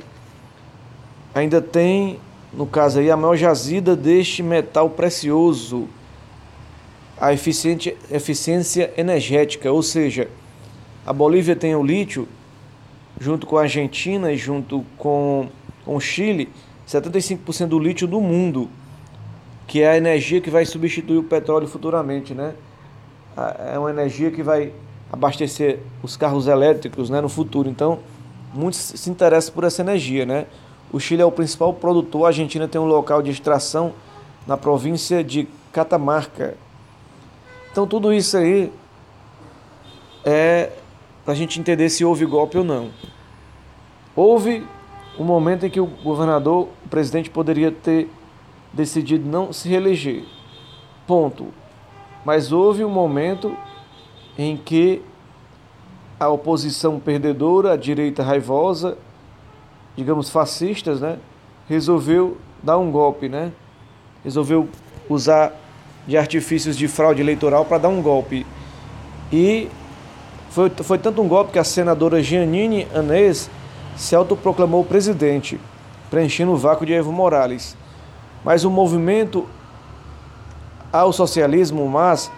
ainda 1.34 1.62
tem, 1.62 2.19
no 2.53 2.65
caso 2.65 2.99
aí, 2.99 3.10
a 3.10 3.17
maior 3.17 3.36
jazida 3.36 3.95
deste 3.95 4.43
metal 4.43 4.89
precioso, 4.89 5.88
a 7.19 7.31
eficiente, 7.31 7.95
eficiência 8.10 8.91
energética, 8.97 9.71
ou 9.71 9.84
seja, 9.84 10.27
a 11.05 11.13
Bolívia 11.13 11.55
tem 11.55 11.75
o 11.75 11.84
lítio, 11.84 12.27
junto 13.19 13.45
com 13.45 13.57
a 13.57 13.62
Argentina 13.62 14.31
e 14.31 14.38
junto 14.38 14.84
com, 14.97 15.47
com 15.86 15.95
o 15.95 15.99
Chile, 15.99 16.49
75% 16.88 17.67
do 17.67 17.79
lítio 17.79 18.07
do 18.07 18.19
mundo, 18.19 18.69
que 19.67 19.81
é 19.81 19.89
a 19.89 19.97
energia 19.97 20.41
que 20.41 20.49
vai 20.49 20.65
substituir 20.65 21.17
o 21.17 21.23
petróleo 21.23 21.67
futuramente, 21.67 22.34
né? 22.34 22.53
É 23.71 23.79
uma 23.79 23.89
energia 23.89 24.29
que 24.29 24.43
vai 24.43 24.73
abastecer 25.12 25.80
os 26.02 26.15
carros 26.15 26.47
elétricos, 26.47 27.10
né, 27.10 27.19
no 27.19 27.28
futuro. 27.28 27.69
Então, 27.69 28.00
muitos 28.54 28.80
se 28.80 29.10
interessam 29.10 29.54
por 29.54 29.63
essa 29.63 29.82
energia, 29.82 30.26
né? 30.26 30.45
O 30.91 31.00
Chile 31.00 31.21
é 31.21 31.26
o 31.26 31.32
principal 31.32 31.74
produtor, 31.74 32.26
a 32.26 32.28
Argentina 32.28 32.67
tem 32.67 32.80
um 32.80 32.86
local 32.86 33.21
de 33.21 33.32
extração 33.32 33.93
na 34.47 34.58
província 34.58 35.24
de 35.24 35.47
Catamarca. 35.71 36.56
Então, 37.71 37.86
tudo 37.86 38.13
isso 38.13 38.38
aí 38.38 38.71
é 40.24 40.71
para 41.24 41.34
a 41.34 41.38
gente 41.38 41.60
entender 41.60 41.89
se 41.89 42.04
houve 42.04 42.26
golpe 42.26 42.58
ou 42.58 42.63
não. 42.63 42.89
Houve 44.15 44.65
o 45.17 45.24
momento 45.24 45.65
em 45.65 45.69
que 45.69 45.80
o 45.80 45.86
governador, 45.86 46.67
o 46.86 46.89
presidente, 46.89 47.30
poderia 47.30 47.71
ter 47.71 48.10
decidido 48.74 49.30
não 49.30 49.54
se 49.54 49.69
reeleger. 49.69 50.24
Ponto. 51.06 51.47
Mas 52.26 52.52
houve 52.52 52.84
um 52.84 52.89
momento 52.89 53.56
em 54.37 54.57
que 54.57 55.01
a 56.19 56.29
oposição 56.29 56.99
perdedora, 56.99 57.73
a 57.73 57.77
direita 57.77 58.23
raivosa, 58.23 58.97
digamos 59.95 60.29
fascistas, 60.29 61.01
né, 61.01 61.17
resolveu 61.67 62.37
dar 62.61 62.77
um 62.77 62.91
golpe, 62.91 63.27
né? 63.27 63.51
Resolveu 64.23 64.69
usar 65.09 65.51
de 66.05 66.17
artifícios 66.17 66.77
de 66.77 66.87
fraude 66.87 67.21
eleitoral 67.21 67.65
para 67.65 67.79
dar 67.79 67.89
um 67.89 68.01
golpe. 68.01 68.45
E 69.31 69.67
foi, 70.49 70.69
foi 70.69 70.97
tanto 70.97 71.21
um 71.21 71.27
golpe 71.27 71.53
que 71.53 71.59
a 71.59 71.63
senadora 71.63 72.21
Giannini 72.21 72.87
Anês 72.93 73.49
se 73.95 74.15
autoproclamou 74.15 74.83
presidente, 74.83 75.59
preenchendo 76.09 76.51
o 76.51 76.57
vácuo 76.57 76.85
de 76.85 76.93
Evo 76.93 77.11
Morales. 77.11 77.75
Mas 78.43 78.63
o 78.63 78.69
movimento 78.69 79.47
ao 80.91 81.13
socialismo, 81.13 81.87
mas 81.87 82.31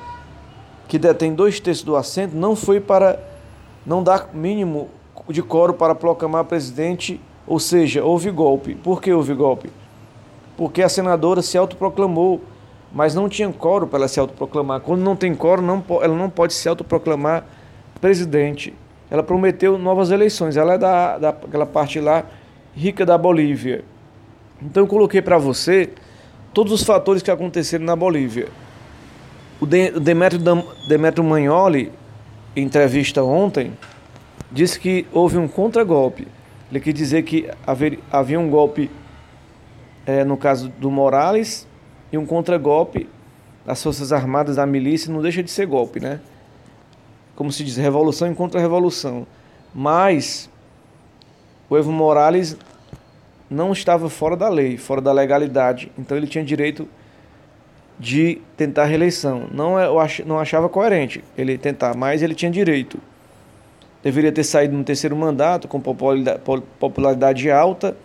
que 0.88 1.00
detém 1.00 1.34
dois 1.34 1.60
terços 1.60 1.84
do 1.84 1.96
assento, 1.96 2.36
não 2.36 2.56
foi 2.56 2.80
para 2.80 3.20
não 3.86 4.04
dar 4.04 4.30
mínimo 4.34 4.90
de 5.30 5.42
coro 5.42 5.74
para 5.74 5.96
proclamar 5.96 6.46
presidente, 6.46 7.20
ou 7.48 7.60
seja, 7.60 8.04
houve 8.04 8.30
golpe. 8.32 8.76
Por 8.76 9.02
que 9.02 9.12
houve 9.12 9.34
golpe? 9.34 9.70
Porque 10.58 10.82
a 10.82 10.90
senadora 10.90 11.42
se 11.42 11.58
autoproclamou, 11.58 12.42
mas 12.92 13.16
não 13.16 13.28
tinha 13.28 13.52
coro 13.52 13.88
para 13.88 14.00
ela 14.00 14.08
se 14.08 14.20
autoproclamar. 14.20 14.82
Quando 14.82 15.02
não 15.02 15.16
tem 15.16 15.34
coro, 15.34 15.62
não, 15.62 15.84
ela 16.02 16.16
não 16.16 16.30
pode 16.30 16.54
se 16.54 16.70
autoproclamar 16.70 17.46
presidente 18.00 18.74
ela 19.14 19.22
prometeu 19.22 19.78
novas 19.78 20.10
eleições. 20.10 20.58
Ela 20.58 20.74
é 20.74 20.78
da, 20.80 21.20
daquela 21.20 21.68
parte 21.68 22.00
lá 22.00 22.26
rica 22.76 23.06
da 23.06 23.16
Bolívia. 23.16 23.86
Então 24.60 24.82
eu 24.82 24.88
coloquei 24.88 25.22
para 25.22 25.38
você 25.38 25.92
todos 26.52 26.74
os 26.74 26.82
fatores 26.82 27.22
que 27.22 27.30
aconteceram 27.30 27.86
na 27.86 27.96
Bolívia. 27.96 28.48
O, 29.60 29.66
de, 29.66 29.90
o 29.96 30.00
Demetrio, 30.00 30.42
Demetrio 30.88 31.24
Magnoli, 31.24 31.92
em 32.56 32.64
entrevista 32.64 33.24
ontem, 33.24 33.74
disse 34.52 34.80
que 34.80 35.06
houve 35.12 35.38
um 35.38 35.48
contragolpe. 35.48 36.28
Ele 36.70 36.80
quis 36.80 36.94
dizer 36.94 37.24
que 37.24 37.50
haver, 37.66 38.00
havia 38.12 38.40
um 38.40 38.50
golpe 38.50 38.90
é, 40.06 40.24
no 40.24 40.38
caso 40.38 40.70
do 40.70 40.92
Morales 40.92 41.68
e 42.12 42.18
um 42.18 42.26
contragolpe 42.26 43.08
das 43.66 43.82
Forças 43.82 44.12
Armadas 44.12 44.58
da 44.58 44.66
milícia, 44.66 45.12
não 45.12 45.22
deixa 45.22 45.42
de 45.42 45.50
ser 45.50 45.66
golpe, 45.66 46.00
né? 46.00 46.20
como 47.36 47.52
se 47.52 47.64
diz, 47.64 47.78
revolução 47.78 48.28
em 48.28 48.34
contra-revolução. 48.34 49.26
Mas 49.74 50.50
o 51.70 51.78
Evo 51.78 51.92
Morales 51.92 52.58
não 53.50 53.72
estava 53.72 54.10
fora 54.10 54.36
da 54.36 54.50
lei, 54.50 54.78
fora 54.78 55.02
da 55.02 55.12
legalidade. 55.12 55.92
Então 55.98 56.16
ele 56.16 56.28
tinha 56.28 56.44
direito 56.44 56.88
de 58.00 58.42
tentar 58.58 58.86
reeleição. 58.86 59.48
Não, 59.52 59.80
é, 59.80 59.86
eu 59.86 59.98
não 60.26 60.40
achava 60.40 60.68
coerente 60.68 61.24
ele 61.38 61.58
tentar, 61.58 61.96
mas 61.96 62.22
ele 62.22 62.36
tinha 62.36 62.52
direito. 62.52 63.00
Deveria 64.04 64.32
ter 64.32 64.44
saído 64.44 64.76
no 64.76 64.84
terceiro 64.84 65.16
mandato 65.16 65.68
com 65.68 65.80
popularidade 65.80 67.50
alta 67.50 67.96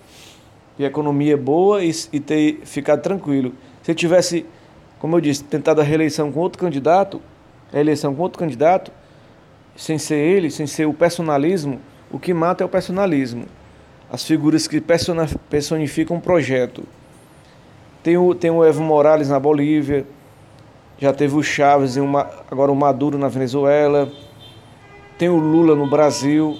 e 0.78 0.84
economia 0.84 1.36
boa 1.36 1.82
e, 1.82 1.90
e 2.12 2.20
ter 2.20 2.60
ficado 2.64 3.02
tranquilo. 3.02 3.52
Se 3.82 3.94
tivesse, 3.94 4.46
como 5.00 5.16
eu 5.16 5.20
disse, 5.20 5.42
tentado 5.42 5.80
a 5.80 5.84
reeleição 5.84 6.30
com 6.30 6.38
outro 6.38 6.60
candidato, 6.60 7.20
a 7.72 7.80
eleição 7.80 8.14
com 8.14 8.22
outro 8.22 8.38
candidato, 8.38 8.92
sem 9.74 9.98
ser 9.98 10.16
ele, 10.16 10.50
sem 10.50 10.66
ser 10.66 10.86
o 10.86 10.94
personalismo, 10.94 11.80
o 12.10 12.18
que 12.18 12.32
mata 12.32 12.62
é 12.62 12.66
o 12.66 12.68
personalismo. 12.68 13.46
As 14.10 14.24
figuras 14.24 14.66
que 14.66 14.82
personificam 15.50 16.16
um 16.16 16.20
projeto. 16.20 16.84
Tem 18.08 18.16
o, 18.16 18.34
tem 18.34 18.50
o 18.50 18.64
Evo 18.64 18.82
Morales 18.82 19.28
na 19.28 19.38
Bolívia, 19.38 20.06
já 20.98 21.12
teve 21.12 21.36
o 21.36 21.42
Chaves, 21.42 21.94
e 21.94 22.00
uma, 22.00 22.26
agora 22.50 22.72
o 22.72 22.74
Maduro 22.74 23.18
na 23.18 23.28
Venezuela, 23.28 24.10
tem 25.18 25.28
o 25.28 25.36
Lula 25.36 25.76
no 25.76 25.86
Brasil, 25.86 26.58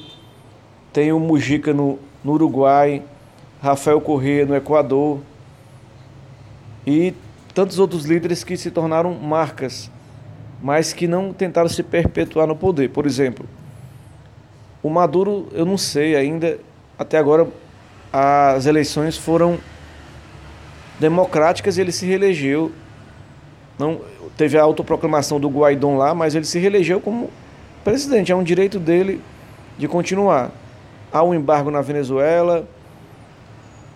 tem 0.93 1.11
o 1.11 1.19
Mujica 1.19 1.73
no, 1.73 1.99
no 2.23 2.33
Uruguai, 2.33 3.03
Rafael 3.63 3.99
Correa 3.99 4.45
no 4.45 4.55
Equador 4.55 5.21
e 6.87 7.15
tantos 7.55 7.79
outros 7.79 8.05
líderes 8.05 8.45
que 8.45 8.55
se 8.55 8.71
tornaram 8.71 9.15
marcas 9.15 9.91
mas 10.63 10.93
que 10.93 11.09
não 11.09 11.33
tentaram 11.33 11.71
se 11.71 11.83
perpetuar 11.83 12.47
no 12.47 12.57
poder. 12.57 12.91
Por 12.91 13.07
exemplo, 13.07 13.49
o 14.83 14.91
Maduro, 14.91 15.49
eu 15.53 15.65
não 15.65 15.79
sei 15.79 16.15
ainda, 16.15 16.59
até 16.99 17.17
agora 17.17 17.49
as 18.13 18.67
eleições 18.67 19.17
foram 19.17 19.59
democráticas 20.99 21.79
ele 21.79 21.93
se 21.93 22.07
reelegeu. 22.07 22.73
Não 23.79 24.01
teve 24.37 24.59
a 24.59 24.63
autoproclamação 24.63 25.39
do 25.39 25.49
Guaidó 25.49 25.97
lá, 25.97 26.15
mas 26.15 26.35
ele 26.35 26.45
se 26.45 26.59
reelegeu 26.59 27.01
como 27.01 27.31
presidente. 27.85 28.33
É 28.33 28.37
um 28.37 28.43
direito 28.43 28.79
dele 28.79 29.21
de 29.79 29.87
continuar. 29.87 30.51
Há 31.13 31.23
um 31.23 31.33
embargo 31.33 31.71
na 31.71 31.81
Venezuela, 31.81 32.69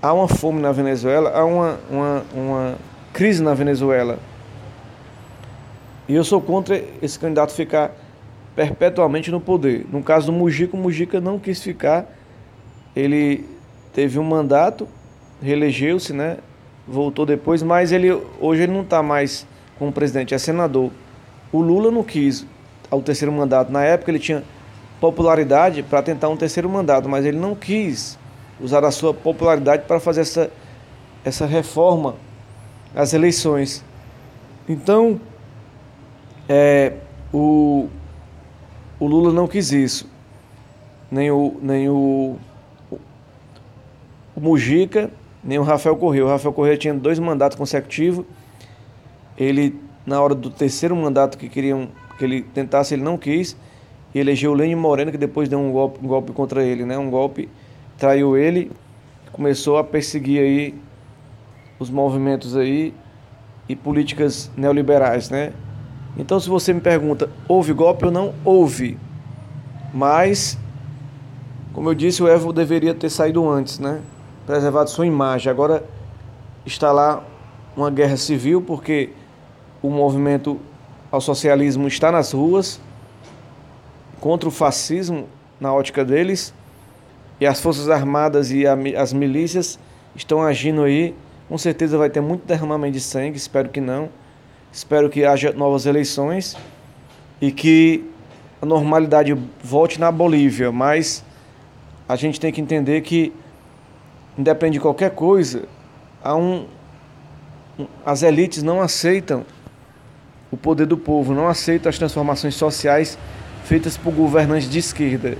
há 0.00 0.12
uma 0.12 0.28
fome 0.28 0.60
na 0.60 0.72
Venezuela, 0.72 1.30
há 1.30 1.44
uma, 1.44 1.78
uma, 1.90 2.24
uma 2.34 2.74
crise 3.12 3.42
na 3.42 3.54
Venezuela. 3.54 4.18
E 6.08 6.14
eu 6.14 6.24
sou 6.24 6.40
contra 6.40 6.82
esse 7.00 7.18
candidato 7.18 7.52
ficar 7.52 7.92
perpetuamente 8.54 9.30
no 9.30 9.40
poder. 9.40 9.86
No 9.90 10.02
caso 10.02 10.26
do 10.26 10.32
Mujica, 10.32 10.76
o 10.76 10.80
Mujica 10.80 11.20
não 11.20 11.38
quis 11.38 11.62
ficar. 11.62 12.06
Ele 12.94 13.48
teve 13.92 14.18
um 14.18 14.24
mandato, 14.24 14.88
reelegeu-se, 15.40 16.12
né? 16.12 16.38
Voltou 16.86 17.24
depois, 17.24 17.62
mas 17.62 17.92
ele 17.92 18.10
hoje 18.40 18.62
ele 18.62 18.72
não 18.72 18.82
está 18.82 19.02
mais 19.02 19.46
como 19.78 19.92
presidente, 19.92 20.34
é 20.34 20.38
senador. 20.38 20.90
O 21.52 21.60
Lula 21.60 21.90
não 21.90 22.02
quis 22.02 22.46
ao 22.90 23.00
terceiro 23.00 23.32
mandato. 23.32 23.70
Na 23.70 23.84
época 23.84 24.10
ele 24.10 24.18
tinha 24.18 24.42
popularidade 25.00 25.82
para 25.82 26.02
tentar 26.02 26.28
um 26.28 26.36
terceiro 26.36 26.68
mandato, 26.68 27.08
mas 27.08 27.24
ele 27.24 27.38
não 27.38 27.54
quis 27.54 28.18
usar 28.60 28.84
a 28.84 28.90
sua 28.90 29.12
popularidade 29.12 29.84
para 29.86 29.98
fazer 29.98 30.20
essa, 30.20 30.50
essa 31.24 31.46
reforma 31.46 32.14
às 32.94 33.12
eleições. 33.12 33.84
Então, 34.68 35.20
é, 36.48 36.92
o, 37.32 37.88
o 39.00 39.06
Lula 39.06 39.32
não 39.32 39.48
quis 39.48 39.72
isso. 39.72 40.08
nem 41.10 41.30
o, 41.30 41.56
nem 41.60 41.88
o, 41.88 42.36
o 44.34 44.40
Mujica, 44.40 45.10
nem 45.42 45.58
o 45.58 45.62
Rafael 45.62 45.96
Correa. 45.96 46.24
O 46.24 46.28
Rafael 46.28 46.52
Correa 46.52 46.76
tinha 46.76 46.94
dois 46.94 47.18
mandatos 47.18 47.56
consecutivos. 47.56 48.24
Ele, 49.36 49.74
na 50.06 50.20
hora 50.20 50.34
do 50.34 50.50
terceiro 50.50 50.94
mandato 50.94 51.36
que 51.36 51.48
queriam 51.48 51.88
que 52.18 52.24
ele 52.24 52.42
tentasse, 52.42 52.94
ele 52.94 53.02
não 53.02 53.18
quis. 53.18 53.56
E 54.14 54.18
elegeu 54.18 54.52
o 54.52 54.54
Lênin 54.54 54.74
Moreno, 54.74 55.10
que 55.10 55.18
depois 55.18 55.48
deu 55.48 55.58
um 55.58 55.72
golpe, 55.72 55.98
um 56.04 56.06
golpe 56.06 56.32
contra 56.32 56.62
ele, 56.62 56.84
né? 56.84 56.98
Um 56.98 57.10
golpe, 57.10 57.48
traiu 57.96 58.36
ele, 58.36 58.70
começou 59.32 59.78
a 59.78 59.84
perseguir 59.84 60.40
aí 60.40 60.74
os 61.78 61.88
movimentos 61.88 62.56
aí 62.56 62.94
e 63.68 63.74
políticas 63.74 64.50
neoliberais, 64.56 65.30
né? 65.30 65.52
Então, 66.16 66.38
se 66.38 66.48
você 66.48 66.74
me 66.74 66.80
pergunta, 66.80 67.30
houve 67.48 67.72
golpe 67.72 68.04
ou 68.04 68.10
não? 68.10 68.34
Houve. 68.44 68.98
Mas, 69.94 70.58
como 71.72 71.88
eu 71.88 71.94
disse, 71.94 72.22
o 72.22 72.28
Evo 72.28 72.52
deveria 72.52 72.92
ter 72.92 73.08
saído 73.08 73.48
antes, 73.48 73.78
né? 73.78 74.00
Preservado 74.46 74.90
sua 74.90 75.06
imagem. 75.06 75.50
Agora 75.50 75.84
está 76.66 76.90
lá 76.92 77.22
uma 77.76 77.90
guerra 77.90 78.16
civil, 78.16 78.60
porque 78.60 79.10
o 79.80 79.90
movimento 79.90 80.60
ao 81.10 81.20
socialismo 81.20 81.86
está 81.86 82.10
nas 82.10 82.32
ruas 82.32 82.80
contra 84.20 84.48
o 84.48 84.52
fascismo 84.52 85.26
na 85.60 85.72
ótica 85.72 86.04
deles 86.04 86.54
e 87.40 87.46
as 87.46 87.60
forças 87.60 87.88
armadas 87.88 88.50
e 88.50 88.64
as 88.66 89.12
milícias 89.12 89.78
estão 90.14 90.42
agindo 90.42 90.82
aí. 90.82 91.14
Com 91.48 91.58
certeza 91.58 91.98
vai 91.98 92.08
ter 92.08 92.20
muito 92.20 92.46
derramamento 92.46 92.94
de 92.94 93.00
sangue, 93.00 93.36
espero 93.36 93.68
que 93.68 93.80
não. 93.80 94.08
Espero 94.72 95.10
que 95.10 95.24
haja 95.24 95.52
novas 95.52 95.84
eleições 95.84 96.56
e 97.40 97.52
que 97.52 98.04
a 98.60 98.64
normalidade 98.64 99.36
volte 99.62 100.00
na 100.00 100.10
Bolívia, 100.10 100.72
mas 100.72 101.24
a 102.08 102.16
gente 102.16 102.40
tem 102.40 102.52
que 102.52 102.60
entender 102.60 103.02
que, 103.02 103.32
independente 104.36 104.74
de 104.74 104.80
qualquer 104.80 105.10
coisa, 105.10 105.64
há 106.22 106.34
um, 106.34 106.66
as 108.04 108.22
elites 108.22 108.62
não 108.62 108.80
aceitam 108.80 109.44
o 110.50 110.56
poder 110.56 110.86
do 110.86 110.96
povo, 110.96 111.34
não 111.34 111.48
aceitam 111.48 111.88
as 111.88 111.98
transformações 111.98 112.54
sociais 112.54 113.18
feitas 113.64 113.96
por 113.96 114.12
governantes 114.12 114.68
de 114.68 114.78
esquerda, 114.78 115.36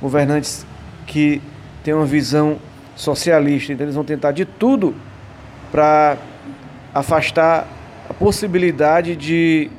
governantes 0.00 0.66
que 1.06 1.40
têm 1.82 1.92
uma 1.92 2.06
visão 2.06 2.58
socialista, 2.96 3.72
então 3.72 3.84
eles 3.84 3.94
vão 3.94 4.04
tentar 4.04 4.32
de 4.32 4.44
tudo 4.44 4.94
para 5.70 6.16
afastar 6.94 7.66
a 8.08 8.14
possibilidade 8.14 9.16
de, 9.16 9.70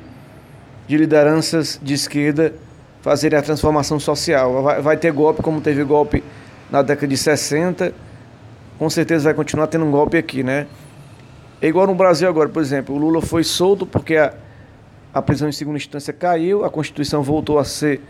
de 0.86 0.96
lideranças 0.96 1.80
de 1.82 1.94
esquerda 1.94 2.52
fazerem 3.00 3.38
a 3.38 3.42
transformação 3.42 3.98
social. 3.98 4.62
Vai, 4.62 4.82
vai 4.82 4.96
ter 4.96 5.12
golpe, 5.12 5.42
como 5.42 5.60
teve 5.60 5.82
golpe 5.84 6.22
na 6.70 6.82
década 6.82 7.06
de 7.06 7.16
60, 7.16 7.94
com 8.78 8.88
certeza 8.90 9.24
vai 9.24 9.34
continuar 9.34 9.66
tendo 9.66 9.84
um 9.84 9.90
golpe 9.90 10.16
aqui, 10.16 10.42
né? 10.42 10.66
É 11.60 11.68
igual 11.68 11.86
no 11.86 11.94
Brasil 11.94 12.28
agora, 12.28 12.48
por 12.48 12.60
exemplo, 12.60 12.94
o 12.94 12.98
Lula 12.98 13.22
foi 13.22 13.42
solto 13.42 13.86
porque 13.86 14.16
a, 14.16 14.34
a 15.12 15.22
prisão 15.22 15.48
em 15.48 15.52
segunda 15.52 15.78
instância 15.78 16.12
caiu, 16.12 16.64
a 16.64 16.70
Constituição 16.70 17.22
voltou 17.22 17.58
a 17.58 17.64
ser 17.64 18.00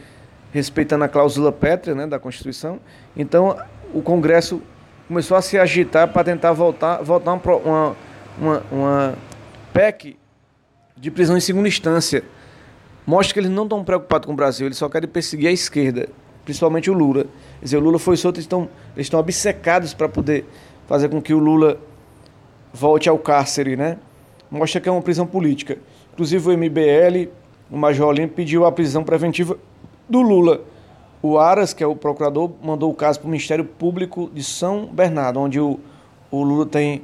respeitando 0.52 1.05
a 1.05 1.09
cláusula 1.09 1.52
pétrea 1.52 1.94
né, 1.94 2.07
da 2.07 2.18
Constituição. 2.18 2.81
Então, 3.16 3.57
o 3.94 4.02
Congresso 4.02 4.61
começou 5.07 5.37
a 5.37 5.42
se 5.42 5.59
agitar 5.59 6.09
para 6.09 6.24
tentar 6.24 6.52
voltar, 6.52 7.02
voltar 7.02 7.33
uma, 7.33 7.96
uma, 8.38 8.62
uma 8.72 9.14
PEC 9.72 10.16
de 10.96 11.11
prisão 11.11 11.37
em 11.37 11.40
segunda 11.40 11.68
instância 11.68 12.24
mostra 13.07 13.33
que 13.33 13.40
eles 13.40 13.50
não 13.50 13.62
estão 13.62 13.85
preocupados 13.85 14.26
com 14.26 14.33
o 14.33 14.37
Brasil, 14.37 14.66
eles 14.66 14.76
só 14.76 14.88
querem 14.88 15.09
perseguir 15.09 15.48
a 15.48 15.52
esquerda, 15.52 16.09
principalmente 16.44 16.90
o 16.90 16.94
Lula. 16.94 17.26
Quer 17.66 17.70
dizer, 17.70 17.76
o 17.79 17.81
Lula 17.81 17.98
foi 17.98 18.16
solto, 18.16 18.37
eles 18.37 18.44
estão, 18.44 18.68
eles 18.94 19.07
estão 19.07 19.18
obcecados 19.18 19.92
para 19.92 20.09
poder 20.09 20.44
fazer 20.87 21.09
com 21.09 21.20
que 21.20 21.35
o 21.35 21.38
Lula 21.40 21.81
volte 22.72 23.09
ao 23.09 23.18
cárcere, 23.18 23.74
né? 23.74 23.98
Mostra 24.48 24.81
que 24.81 24.88
é 24.88 24.92
uma 24.92 25.02
prisão 25.02 25.26
política. 25.26 25.76
Inclusive 26.12 26.48
o 26.48 26.57
MBL, 26.57 27.29
o 27.68 27.76
Major 27.76 28.07
Olímpio, 28.07 28.37
pediu 28.37 28.64
a 28.64 28.70
prisão 28.70 29.02
preventiva 29.02 29.59
do 30.09 30.22
Lula. 30.22 30.61
O 31.20 31.38
Aras, 31.38 31.74
que 31.74 31.83
é 31.83 31.87
o 31.88 31.96
procurador, 31.96 32.52
mandou 32.62 32.88
o 32.88 32.94
caso 32.94 33.18
para 33.18 33.26
o 33.26 33.31
Ministério 33.31 33.64
Público 33.64 34.31
de 34.33 34.44
São 34.44 34.87
Bernardo, 34.87 35.40
onde 35.40 35.59
o, 35.59 35.81
o 36.31 36.44
Lula 36.44 36.66
tem 36.66 37.02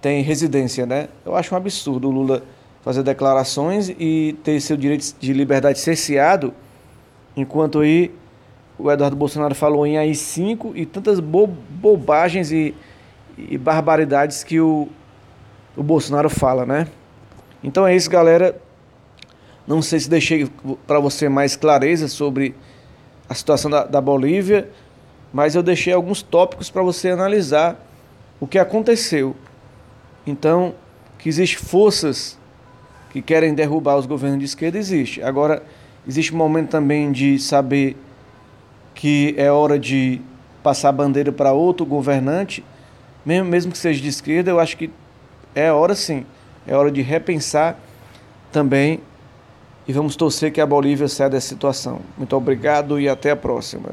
tem 0.00 0.22
residência, 0.22 0.86
né? 0.86 1.10
Eu 1.26 1.36
acho 1.36 1.54
um 1.54 1.58
absurdo 1.58 2.08
o 2.08 2.10
Lula 2.10 2.42
fazer 2.80 3.02
declarações 3.02 3.90
e 3.90 4.34
ter 4.42 4.58
seu 4.62 4.78
direito 4.78 5.14
de 5.20 5.34
liberdade 5.34 5.78
cerceado, 5.78 6.54
enquanto 7.36 7.80
aí 7.80 8.10
o 8.82 8.90
Eduardo 8.90 9.14
Bolsonaro 9.14 9.54
falou 9.54 9.86
em 9.86 9.96
AI-5 9.96 10.72
e 10.74 10.84
tantas 10.84 11.20
bo 11.20 11.46
bobagens 11.46 12.50
e, 12.50 12.74
e, 13.38 13.56
barbaridades 13.56 14.42
que 14.42 14.60
o, 14.60 14.88
o 15.76 15.82
Bolsonaro 15.84 16.28
fala, 16.28 16.66
né? 16.66 16.88
Então 17.62 17.86
é 17.86 17.94
isso, 17.94 18.10
galera. 18.10 18.60
Não 19.66 19.80
sei 19.80 20.00
se 20.00 20.10
deixei 20.10 20.50
para 20.84 20.98
você 20.98 21.28
mais 21.28 21.54
clareza 21.54 22.08
sobre 22.08 22.56
a 23.28 23.34
situação 23.34 23.70
da, 23.70 23.84
da 23.84 24.00
Bolívia, 24.00 24.68
mas 25.32 25.54
eu 25.54 25.62
deixei 25.62 25.92
alguns 25.92 26.20
tópicos 26.20 26.68
para 26.68 26.82
você 26.82 27.10
analisar 27.10 27.80
o 28.40 28.46
que 28.48 28.58
aconteceu. 28.58 29.36
Então, 30.26 30.74
que 31.18 31.28
existem 31.28 31.64
forças 31.64 32.36
que 33.12 33.22
querem 33.22 33.54
derrubar 33.54 33.96
os 33.96 34.06
governos 34.06 34.40
de 34.40 34.46
esquerda, 34.46 34.76
existe. 34.76 35.22
Agora, 35.22 35.62
existe 36.06 36.34
um 36.34 36.36
momento 36.36 36.70
também 36.70 37.12
de 37.12 37.38
saber 37.38 37.96
que 38.94 39.34
é 39.36 39.50
hora 39.50 39.78
de 39.78 40.20
passar 40.62 40.90
a 40.90 40.92
bandeira 40.92 41.32
para 41.32 41.52
outro 41.52 41.84
governante, 41.84 42.64
mesmo, 43.24 43.48
mesmo 43.48 43.72
que 43.72 43.78
seja 43.78 44.00
de 44.00 44.08
esquerda, 44.08 44.50
eu 44.50 44.60
acho 44.60 44.76
que 44.76 44.90
é 45.54 45.70
hora 45.72 45.94
sim. 45.94 46.26
É 46.66 46.76
hora 46.76 46.90
de 46.90 47.02
repensar 47.02 47.78
também 48.52 49.00
e 49.86 49.92
vamos 49.92 50.14
torcer 50.14 50.52
que 50.52 50.60
a 50.60 50.66
Bolívia 50.66 51.08
saia 51.08 51.30
dessa 51.30 51.48
situação. 51.48 52.00
Muito 52.16 52.36
obrigado 52.36 53.00
e 53.00 53.08
até 53.08 53.30
a 53.30 53.36
próxima. 53.36 53.90